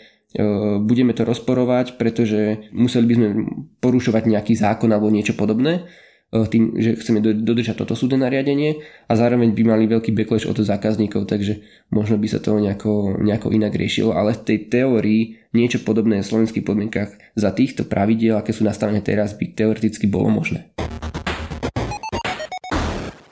budeme 0.84 1.16
to 1.16 1.24
rozporovať, 1.24 1.96
pretože 1.96 2.68
museli 2.76 3.08
by 3.08 3.14
sme 3.16 3.28
porušovať 3.80 4.22
nejaký 4.28 4.52
zákon 4.52 4.92
alebo 4.92 5.08
niečo 5.08 5.32
podobné 5.32 5.88
tým, 6.32 6.80
že 6.80 6.96
chceme 6.96 7.20
dodržať 7.20 7.84
toto 7.84 7.92
súdne 7.92 8.24
nariadenie 8.24 8.80
a 9.04 9.12
zároveň 9.12 9.52
by 9.52 9.62
mali 9.68 9.84
veľký 9.84 10.16
backlash 10.16 10.48
od 10.48 10.64
zákazníkov, 10.64 11.28
takže 11.28 11.60
možno 11.92 12.16
by 12.16 12.24
sa 12.24 12.40
to 12.40 12.56
nejako, 12.56 13.20
nejako 13.20 13.52
inak 13.52 13.76
riešilo, 13.76 14.16
ale 14.16 14.32
v 14.32 14.44
tej 14.48 14.58
teórii 14.72 15.36
niečo 15.52 15.84
podobné 15.84 16.24
v 16.24 16.28
slovenských 16.32 16.64
podmienkach 16.64 17.12
za 17.36 17.52
týchto 17.52 17.84
pravidiel, 17.84 18.40
aké 18.40 18.56
sú 18.56 18.64
nastavené 18.64 19.04
teraz, 19.04 19.36
by 19.36 19.52
teoreticky 19.52 20.08
bolo 20.08 20.32
možné. 20.32 20.72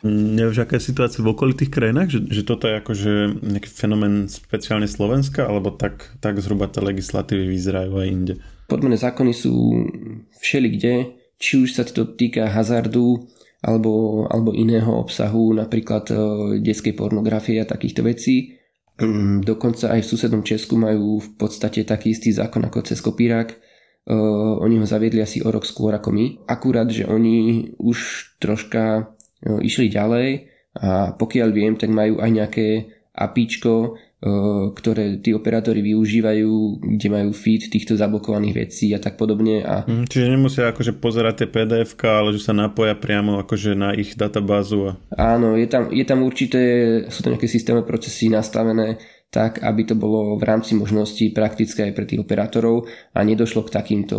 Nevieš, 0.04 0.64
aká 0.64 0.80
je 0.80 0.88
situácia 0.92 1.20
v 1.20 1.32
okolitých 1.32 1.68
krajinách? 1.68 2.08
Že, 2.08 2.20
že 2.32 2.42
toto 2.48 2.64
je 2.64 2.80
akože 2.80 3.12
nejaký 3.44 3.68
fenomén 3.68 4.32
speciálne 4.32 4.88
Slovenska, 4.88 5.44
alebo 5.44 5.76
tak, 5.76 6.16
tak 6.24 6.40
zhruba 6.40 6.72
tie 6.72 6.80
legislatívy 6.80 7.44
vyzerajú 7.48 7.92
aj 8.00 8.08
inde? 8.08 8.34
Podmené 8.64 8.96
zákony 8.96 9.32
sú 9.36 9.52
všelikde, 10.40 11.19
či 11.40 11.64
už 11.64 11.72
sa 11.72 11.82
to 11.88 12.04
týka 12.14 12.52
hazardu, 12.52 13.24
alebo, 13.64 14.24
alebo 14.28 14.52
iného 14.52 14.92
obsahu, 15.00 15.56
napríklad 15.56 16.04
e, 16.08 16.14
detskej 16.60 16.96
pornografie 16.96 17.60
a 17.60 17.68
takýchto 17.68 18.04
vecí. 18.04 18.56
Mm, 19.00 19.44
dokonca 19.44 19.92
aj 19.92 20.04
v 20.04 20.10
susednom 20.12 20.44
Česku 20.44 20.76
majú 20.76 21.20
v 21.20 21.28
podstate 21.36 21.84
taký 21.84 22.12
istý 22.12 22.32
zákon 22.32 22.64
ako 22.64 22.84
cez 22.84 23.00
kopírák. 23.00 23.48
E, 23.52 23.56
oni 24.60 24.80
ho 24.80 24.86
zaviedli 24.88 25.20
asi 25.20 25.44
o 25.44 25.48
rok 25.52 25.68
skôr 25.68 25.92
ako 25.92 26.08
my. 26.12 26.44
Akurát, 26.48 26.88
že 26.88 27.04
oni 27.04 27.68
už 27.80 27.98
troška 28.40 29.16
No, 29.40 29.56
išli 29.56 29.88
ďalej 29.88 30.52
a 30.84 31.16
pokiaľ 31.16 31.48
viem, 31.50 31.74
tak 31.80 31.88
majú 31.88 32.20
aj 32.20 32.30
nejaké 32.30 32.68
apíčko, 33.16 33.96
ktoré 34.76 35.16
tí 35.24 35.32
operátori 35.32 35.80
využívajú, 35.80 36.84
kde 36.84 37.08
majú 37.08 37.30
feed 37.32 37.72
týchto 37.72 37.96
zablokovaných 37.96 38.68
vecí 38.68 38.92
a 38.92 39.00
tak 39.00 39.16
podobne. 39.16 39.64
A... 39.64 39.88
Mm, 39.88 40.04
čiže 40.12 40.28
nemusia 40.28 40.68
akože 40.68 41.00
pozerať 41.00 41.44
tie 41.44 41.48
pdf 41.48 41.96
ale 42.04 42.36
že 42.36 42.44
sa 42.44 42.52
napoja 42.52 42.92
priamo 42.92 43.40
akože 43.40 43.72
na 43.72 43.96
ich 43.96 44.12
databázu. 44.20 44.92
A... 44.92 44.92
Áno, 45.16 45.56
je 45.56 45.64
tam, 45.64 45.88
je 45.88 46.04
tam 46.04 46.20
určité, 46.20 46.60
sú 47.08 47.24
tam 47.24 47.32
nejaké 47.32 47.48
systémne 47.48 47.80
procesy 47.80 48.28
nastavené, 48.28 49.00
tak 49.30 49.62
aby 49.62 49.86
to 49.86 49.94
bolo 49.94 50.34
v 50.34 50.42
rámci 50.42 50.74
možností 50.74 51.30
praktické 51.30 51.86
aj 51.86 51.94
pre 51.94 52.02
tých 52.02 52.26
operátorov 52.26 52.90
a 53.14 53.22
nedošlo 53.22 53.62
k 53.62 53.70
takýmto 53.70 54.16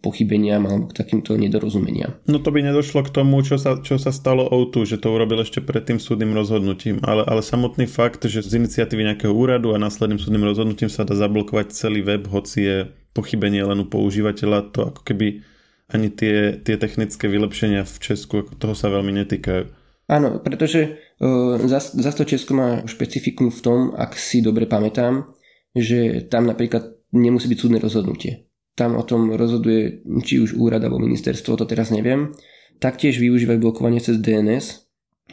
pochybeniam 0.00 0.64
alebo 0.64 0.88
k 0.88 1.04
takýmto 1.04 1.36
nedorozumeniam. 1.36 2.16
No 2.24 2.40
to 2.40 2.48
by 2.48 2.64
nedošlo 2.64 3.04
k 3.04 3.12
tomu, 3.12 3.44
čo 3.44 3.60
sa, 3.60 3.76
čo 3.84 4.00
sa 4.00 4.08
stalo 4.08 4.48
O2, 4.48 4.88
že 4.88 4.96
to 4.96 5.12
urobil 5.12 5.44
ešte 5.44 5.60
pred 5.60 5.84
tým 5.84 6.00
súdnym 6.00 6.32
rozhodnutím, 6.32 7.04
ale, 7.04 7.28
ale 7.28 7.44
samotný 7.44 7.84
fakt, 7.84 8.24
že 8.24 8.40
z 8.40 8.56
iniciatívy 8.56 9.04
nejakého 9.12 9.36
úradu 9.36 9.76
a 9.76 9.78
následným 9.78 10.16
súdnym 10.16 10.48
rozhodnutím 10.48 10.88
sa 10.88 11.04
dá 11.04 11.12
zablokovať 11.12 11.76
celý 11.76 12.00
web, 12.00 12.24
hoci 12.32 12.58
je 12.64 12.76
pochybenie 13.12 13.60
len 13.60 13.84
u 13.84 13.86
používateľa, 13.86 14.72
to 14.72 14.80
ako 14.90 15.04
keby 15.04 15.44
ani 15.92 16.08
tie, 16.08 16.56
tie 16.64 16.80
technické 16.80 17.28
vylepšenia 17.28 17.84
v 17.84 17.96
Česku, 18.00 18.48
toho 18.56 18.72
sa 18.72 18.88
veľmi 18.88 19.12
netýkajú. 19.20 19.83
Áno, 20.04 20.44
pretože 20.44 21.00
uh, 21.20 21.56
zas, 21.64 21.96
zas 21.96 22.14
to 22.14 22.28
Česko 22.28 22.52
má 22.52 22.84
špecifikum 22.84 23.48
v 23.48 23.60
tom, 23.64 23.78
ak 23.96 24.20
si 24.20 24.44
dobre 24.44 24.68
pamätám, 24.68 25.32
že 25.72 26.28
tam 26.28 26.44
napríklad 26.44 27.00
nemusí 27.16 27.48
byť 27.48 27.58
súdne 27.58 27.78
rozhodnutie. 27.80 28.46
Tam 28.74 28.98
o 28.98 29.06
tom 29.06 29.32
rozhoduje 29.32 30.02
či 30.26 30.42
už 30.42 30.58
úrad 30.58 30.82
alebo 30.82 31.00
ministerstvo, 31.00 31.56
to 31.56 31.64
teraz 31.64 31.88
neviem. 31.94 32.34
Taktiež 32.82 33.22
využívajú 33.22 33.58
blokovanie 33.62 34.02
cez 34.02 34.18
DNS, 34.18 34.84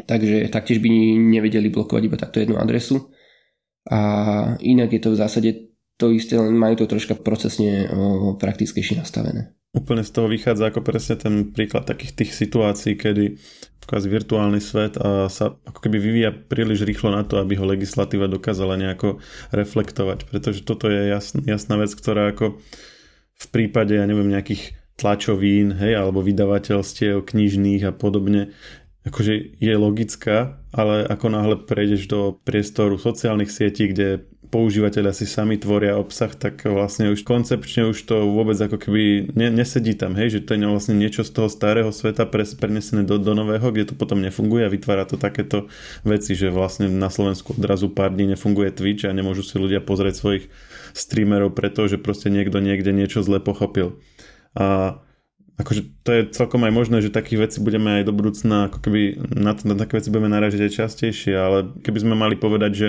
takže 0.05 0.47
taktiež 0.53 0.79
by 0.79 0.89
nevedeli 1.19 1.67
blokovať 1.73 2.03
iba 2.05 2.17
takto 2.21 2.39
jednu 2.39 2.55
adresu. 2.62 3.12
A 3.89 3.99
inak 4.62 4.93
je 4.93 5.01
to 5.01 5.10
v 5.12 5.19
zásade 5.19 5.49
to 6.01 6.09
isté, 6.09 6.41
len 6.41 6.57
majú 6.57 6.81
to 6.81 6.89
troška 6.89 7.13
procesne 7.21 7.85
o, 7.93 8.33
praktickejšie 8.33 8.97
nastavené. 8.97 9.53
Úplne 9.77 10.01
z 10.01 10.11
toho 10.11 10.27
vychádza 10.27 10.73
ako 10.73 10.81
presne 10.81 11.15
ten 11.15 11.53
príklad 11.53 11.85
takých 11.85 12.17
tých 12.17 12.31
situácií, 12.33 12.97
kedy 12.97 13.37
kvázi 13.91 14.07
virtuálny 14.07 14.63
svet 14.63 14.95
a 14.95 15.27
sa 15.27 15.51
ako 15.67 15.79
keby 15.83 15.99
vyvíja 15.99 16.31
príliš 16.31 16.87
rýchlo 16.87 17.11
na 17.11 17.27
to, 17.27 17.43
aby 17.43 17.59
ho 17.59 17.67
legislatíva 17.67 18.31
dokázala 18.31 18.79
nejako 18.79 19.19
reflektovať. 19.51 20.31
Pretože 20.31 20.63
toto 20.63 20.87
je 20.87 21.11
jasn, 21.11 21.43
jasná 21.43 21.75
vec, 21.75 21.91
ktorá 21.91 22.31
ako 22.31 22.55
v 23.35 23.47
prípade, 23.51 23.99
ja 23.99 24.07
neviem, 24.07 24.31
nejakých 24.31 24.79
tlačovín, 24.95 25.75
hej, 25.75 25.99
alebo 25.99 26.23
vydavateľstiev, 26.23 27.27
knižných 27.27 27.83
a 27.83 27.91
podobne, 27.91 28.55
akože 29.03 29.59
je 29.59 29.75
logická, 29.75 30.63
ale 30.71 31.03
ako 31.03 31.27
náhle 31.27 31.55
prejdeš 31.67 32.07
do 32.07 32.37
priestoru 32.47 32.95
sociálnych 32.95 33.51
sietí, 33.51 33.91
kde 33.91 34.23
používateľia 34.51 35.15
si 35.15 35.23
sami 35.23 35.55
tvoria 35.55 35.95
obsah, 35.95 36.29
tak 36.35 36.67
vlastne 36.67 37.07
už 37.07 37.23
koncepčne 37.23 37.87
už 37.87 38.03
to 38.03 38.27
vôbec 38.27 38.59
ako 38.59 38.75
keby 38.75 39.31
ne, 39.31 39.47
nesedí 39.47 39.95
tam, 39.95 40.19
hej, 40.19 40.37
že 40.37 40.39
to 40.43 40.59
je 40.59 40.67
vlastne 40.67 40.99
niečo 40.99 41.23
z 41.23 41.31
toho 41.31 41.47
starého 41.47 41.89
sveta 41.95 42.27
prenesené 42.29 43.07
do, 43.07 43.15
do 43.15 43.31
nového, 43.31 43.71
kde 43.71 43.89
to 43.89 43.95
potom 43.95 44.19
nefunguje 44.19 44.67
a 44.67 44.73
vytvára 44.73 45.07
to 45.07 45.15
takéto 45.15 45.71
veci, 46.03 46.35
že 46.35 46.51
vlastne 46.51 46.91
na 46.91 47.07
Slovensku 47.07 47.55
odrazu 47.55 47.87
pár 47.87 48.11
dní 48.11 48.35
nefunguje 48.35 48.75
Twitch 48.75 49.07
a 49.07 49.15
nemôžu 49.15 49.47
si 49.47 49.55
ľudia 49.55 49.79
pozrieť 49.79 50.19
svojich 50.19 50.51
streamerov, 50.91 51.55
pretože 51.55 51.95
proste 51.95 52.27
niekto 52.27 52.59
niekde 52.59 52.91
niečo 52.91 53.23
zle 53.23 53.39
pochopil. 53.39 54.03
A 54.51 54.99
akože 55.61 55.81
to 56.03 56.09
je 56.11 56.21
celkom 56.35 56.67
aj 56.67 56.73
možné, 56.75 56.97
že 56.99 57.13
takých 57.13 57.47
vecí 57.47 57.57
budeme 57.63 58.01
aj 58.01 58.03
do 58.09 58.13
budúcna, 58.13 58.67
ako 58.67 58.83
keby 58.83 59.01
na, 59.31 59.55
na 59.55 59.75
také 59.79 60.01
veci 60.01 60.11
budeme 60.11 60.33
naražiť 60.33 60.61
aj 60.67 60.75
častejšie, 60.75 61.33
ale 61.37 61.71
keby 61.85 61.97
sme 62.03 62.15
mali 62.19 62.35
povedať, 62.35 62.71
že 62.73 62.87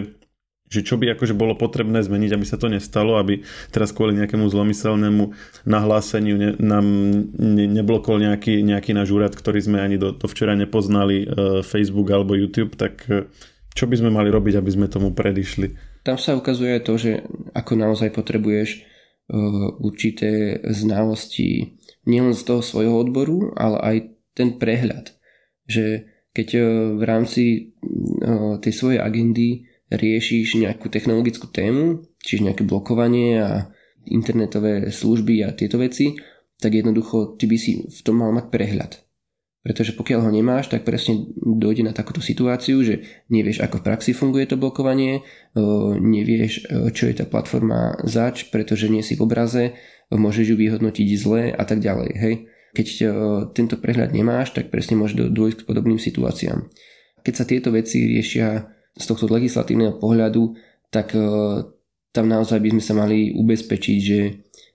že 0.72 0.80
čo 0.80 0.96
by 0.96 1.12
akože 1.12 1.36
bolo 1.36 1.52
potrebné 1.52 2.00
zmeniť, 2.00 2.32
aby 2.32 2.46
sa 2.48 2.56
to 2.56 2.72
nestalo, 2.72 3.20
aby 3.20 3.44
teraz 3.68 3.92
kvôli 3.92 4.16
nejakému 4.16 4.48
zlomyselnému 4.48 5.36
nahláseniu 5.68 6.40
ne, 6.40 6.48
nám 6.56 6.86
ne, 7.36 7.68
neblokol 7.68 8.16
nejaký, 8.16 8.64
nejaký 8.64 8.96
náš 8.96 9.12
úrad, 9.12 9.36
ktorý 9.36 9.60
sme 9.60 9.84
ani 9.84 10.00
do, 10.00 10.16
do 10.16 10.24
včera 10.24 10.56
nepoznali, 10.56 11.28
uh, 11.28 11.60
Facebook 11.60 12.08
alebo 12.08 12.32
YouTube, 12.32 12.72
tak 12.80 13.04
uh, 13.12 13.28
čo 13.76 13.84
by 13.84 14.00
sme 14.00 14.08
mali 14.08 14.32
robiť, 14.32 14.56
aby 14.56 14.70
sme 14.72 14.88
tomu 14.88 15.12
predišli? 15.12 16.00
Tam 16.08 16.16
sa 16.16 16.32
ukazuje 16.32 16.80
to, 16.80 16.96
že 16.96 17.20
ako 17.52 17.76
naozaj 17.76 18.08
potrebuješ 18.16 18.80
uh, 18.80 19.76
určité 19.76 20.56
znalosti 20.72 21.76
nielen 22.08 22.32
z 22.32 22.42
toho 22.48 22.64
svojho 22.64 22.96
odboru, 22.96 23.52
ale 23.60 23.76
aj 23.84 23.96
ten 24.32 24.56
prehľad. 24.56 25.12
Že 25.68 26.08
keď 26.32 26.48
uh, 26.56 26.64
v 26.96 27.02
rámci 27.04 27.42
uh, 28.24 28.56
tej 28.56 28.72
svojej 28.72 29.04
agendy 29.04 29.68
riešiš 29.94 30.56
nejakú 30.56 30.88
technologickú 30.88 31.48
tému, 31.52 32.08
čiže 32.24 32.48
nejaké 32.48 32.64
blokovanie 32.64 33.38
a 33.40 33.50
internetové 34.08 34.90
služby 34.90 35.46
a 35.46 35.54
tieto 35.54 35.78
veci, 35.78 36.18
tak 36.58 36.74
jednoducho 36.74 37.38
ty 37.38 37.46
by 37.46 37.56
si 37.58 37.86
v 37.86 38.00
tom 38.02 38.22
mal 38.22 38.34
mať 38.34 38.50
prehľad. 38.50 38.92
Pretože 39.62 39.94
pokiaľ 39.94 40.26
ho 40.26 40.30
nemáš, 40.34 40.74
tak 40.74 40.82
presne 40.82 41.22
dojde 41.38 41.86
na 41.86 41.94
takúto 41.94 42.18
situáciu, 42.18 42.82
že 42.82 43.06
nevieš, 43.30 43.62
ako 43.62 43.78
v 43.78 43.86
praxi 43.86 44.10
funguje 44.10 44.50
to 44.50 44.58
blokovanie, 44.58 45.22
nevieš, 46.02 46.66
čo 46.90 47.06
je 47.06 47.14
tá 47.14 47.30
platforma 47.30 47.94
zač, 48.02 48.50
pretože 48.50 48.90
nie 48.90 49.06
si 49.06 49.14
v 49.14 49.22
obraze, 49.22 49.78
môžeš 50.10 50.50
ju 50.50 50.56
vyhodnotiť 50.58 51.06
zle 51.14 51.54
a 51.54 51.62
tak 51.62 51.78
ďalej. 51.78 52.10
Hej? 52.10 52.34
Keď 52.74 52.86
tento 53.54 53.78
prehľad 53.78 54.10
nemáš, 54.10 54.50
tak 54.50 54.74
presne 54.74 54.98
môže 54.98 55.14
dôjsť 55.14 55.62
k 55.62 55.66
podobným 55.70 56.02
situáciám. 56.02 56.66
Keď 57.22 57.34
sa 57.38 57.46
tieto 57.46 57.70
veci 57.70 58.02
riešia 58.02 58.66
z 58.92 59.04
tohto 59.08 59.28
legislatívneho 59.28 59.96
pohľadu, 59.96 60.52
tak 60.92 61.16
e, 61.16 61.20
tam 62.12 62.26
naozaj 62.28 62.60
by 62.60 62.68
sme 62.76 62.82
sa 62.84 62.94
mali 62.94 63.32
ubezpečiť, 63.32 63.98
že, 64.04 64.20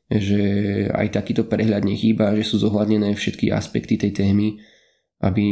že 0.10 0.43
aj 0.89 1.13
takýto 1.13 1.45
prehľad 1.45 1.86
nechýba, 1.86 2.34
že 2.34 2.43
sú 2.43 2.58
zohľadnené 2.58 3.13
všetky 3.13 3.53
aspekty 3.53 4.01
tej 4.01 4.17
témy, 4.17 4.58
aby 5.21 5.45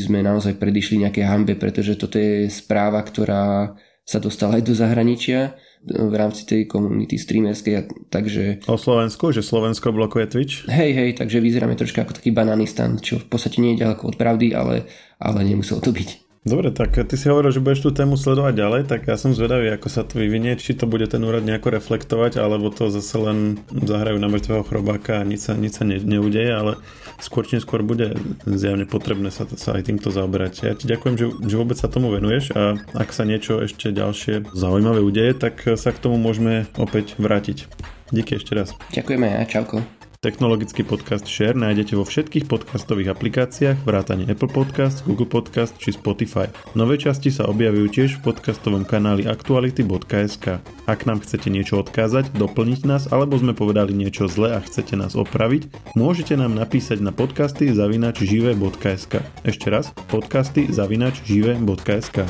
sme 0.00 0.24
naozaj 0.24 0.56
predišli 0.56 1.04
nejaké 1.04 1.24
hambe, 1.24 1.56
pretože 1.56 1.96
toto 1.96 2.16
je 2.16 2.48
správa, 2.48 3.00
ktorá 3.04 3.76
sa 4.06 4.22
dostala 4.22 4.60
aj 4.60 4.64
do 4.64 4.74
zahraničia 4.76 5.58
v 5.86 6.14
rámci 6.14 6.46
tej 6.46 6.66
komunity 6.66 7.18
streamerskej, 7.18 7.90
takže... 8.10 8.66
O 8.70 8.78
Slovensku, 8.78 9.30
že 9.30 9.42
Slovensko 9.42 9.90
blokuje 9.90 10.26
Twitch? 10.30 10.54
Hej, 10.66 10.90
hej, 10.94 11.10
takže 11.18 11.42
vyzeráme 11.42 11.74
troška 11.74 12.02
ako 12.06 12.14
taký 12.14 12.30
bananistan, 12.30 12.98
čo 12.98 13.18
v 13.18 13.26
podstate 13.26 13.58
nie 13.62 13.74
je 13.74 13.86
ďaleko 13.86 14.14
od 14.14 14.16
pravdy, 14.18 14.54
ale, 14.54 14.86
ale 15.18 15.38
nemuselo 15.46 15.82
to 15.82 15.90
byť. 15.90 16.25
Dobre, 16.46 16.70
tak 16.70 16.94
ty 16.94 17.18
si 17.18 17.26
hovoril, 17.26 17.50
že 17.50 17.58
budeš 17.58 17.82
tú 17.82 17.90
tému 17.90 18.14
sledovať 18.14 18.54
ďalej, 18.54 18.82
tak 18.86 19.10
ja 19.10 19.18
som 19.18 19.34
zvedavý, 19.34 19.66
ako 19.74 19.90
sa 19.90 20.06
to 20.06 20.22
vyvinie, 20.22 20.54
či 20.54 20.78
to 20.78 20.86
bude 20.86 21.02
ten 21.10 21.26
úrad 21.26 21.42
nejako 21.42 21.74
reflektovať, 21.74 22.38
alebo 22.38 22.70
to 22.70 22.86
zase 22.86 23.18
len 23.18 23.58
zahrajú 23.74 24.14
na 24.22 24.30
mŕtvého 24.30 24.62
chrobáka 24.62 25.18
a 25.18 25.26
nič 25.26 25.50
sa, 25.50 25.58
nič 25.58 25.82
sa 25.82 25.82
ne, 25.82 25.98
neudeje, 25.98 26.54
ale 26.54 26.78
skôr 27.18 27.42
či 27.42 27.58
skôr 27.58 27.82
bude 27.82 28.14
zjavne 28.46 28.86
potrebné 28.86 29.34
sa, 29.34 29.42
sa 29.58 29.74
aj 29.74 29.90
týmto 29.90 30.14
zaoberať. 30.14 30.70
Ja 30.70 30.78
ti 30.78 30.86
ďakujem, 30.86 31.14
že, 31.18 31.26
že 31.50 31.58
vôbec 31.58 31.82
sa 31.82 31.90
tomu 31.90 32.14
venuješ 32.14 32.54
a 32.54 32.78
ak 32.94 33.10
sa 33.10 33.26
niečo 33.26 33.66
ešte 33.66 33.90
ďalšie 33.90 34.54
zaujímavé 34.54 35.02
udeje, 35.02 35.34
tak 35.34 35.66
sa 35.74 35.90
k 35.90 35.98
tomu 35.98 36.14
môžeme 36.14 36.70
opäť 36.78 37.18
vrátiť. 37.18 37.66
Díky 38.14 38.38
ešte 38.38 38.54
raz. 38.54 38.70
Ďakujeme 38.94 39.34
a 39.34 39.42
čauko. 39.50 39.82
Technologický 40.26 40.82
podcast 40.82 41.22
Share 41.30 41.54
nájdete 41.54 41.94
vo 41.94 42.02
všetkých 42.02 42.50
podcastových 42.50 43.14
aplikáciách 43.14 43.86
vrátane 43.86 44.26
Apple 44.26 44.50
Podcast, 44.50 45.06
Google 45.06 45.30
Podcast 45.30 45.78
či 45.78 45.94
Spotify. 45.94 46.50
Nové 46.74 46.98
časti 46.98 47.30
sa 47.30 47.46
objavujú 47.46 47.86
tiež 47.94 48.18
v 48.18 48.34
podcastovom 48.34 48.82
kanáli 48.82 49.22
aktuality.sk. 49.22 50.58
Ak 50.90 51.06
nám 51.06 51.22
chcete 51.22 51.46
niečo 51.46 51.78
odkázať, 51.78 52.34
doplniť 52.34 52.80
nás 52.90 53.06
alebo 53.06 53.38
sme 53.38 53.54
povedali 53.54 53.94
niečo 53.94 54.26
zle 54.26 54.50
a 54.50 54.58
chcete 54.58 54.98
nás 54.98 55.14
opraviť, 55.14 55.70
môžete 55.94 56.34
nám 56.34 56.58
napísať 56.58 57.06
na 57.06 57.14
podcasty 57.14 57.70
zavinač 57.70 58.26
žive.sk. 58.26 59.22
Ešte 59.46 59.70
raz, 59.70 59.94
podcasty 60.10 60.66
zavinač 60.74 61.22
žive.sk. 61.22 62.26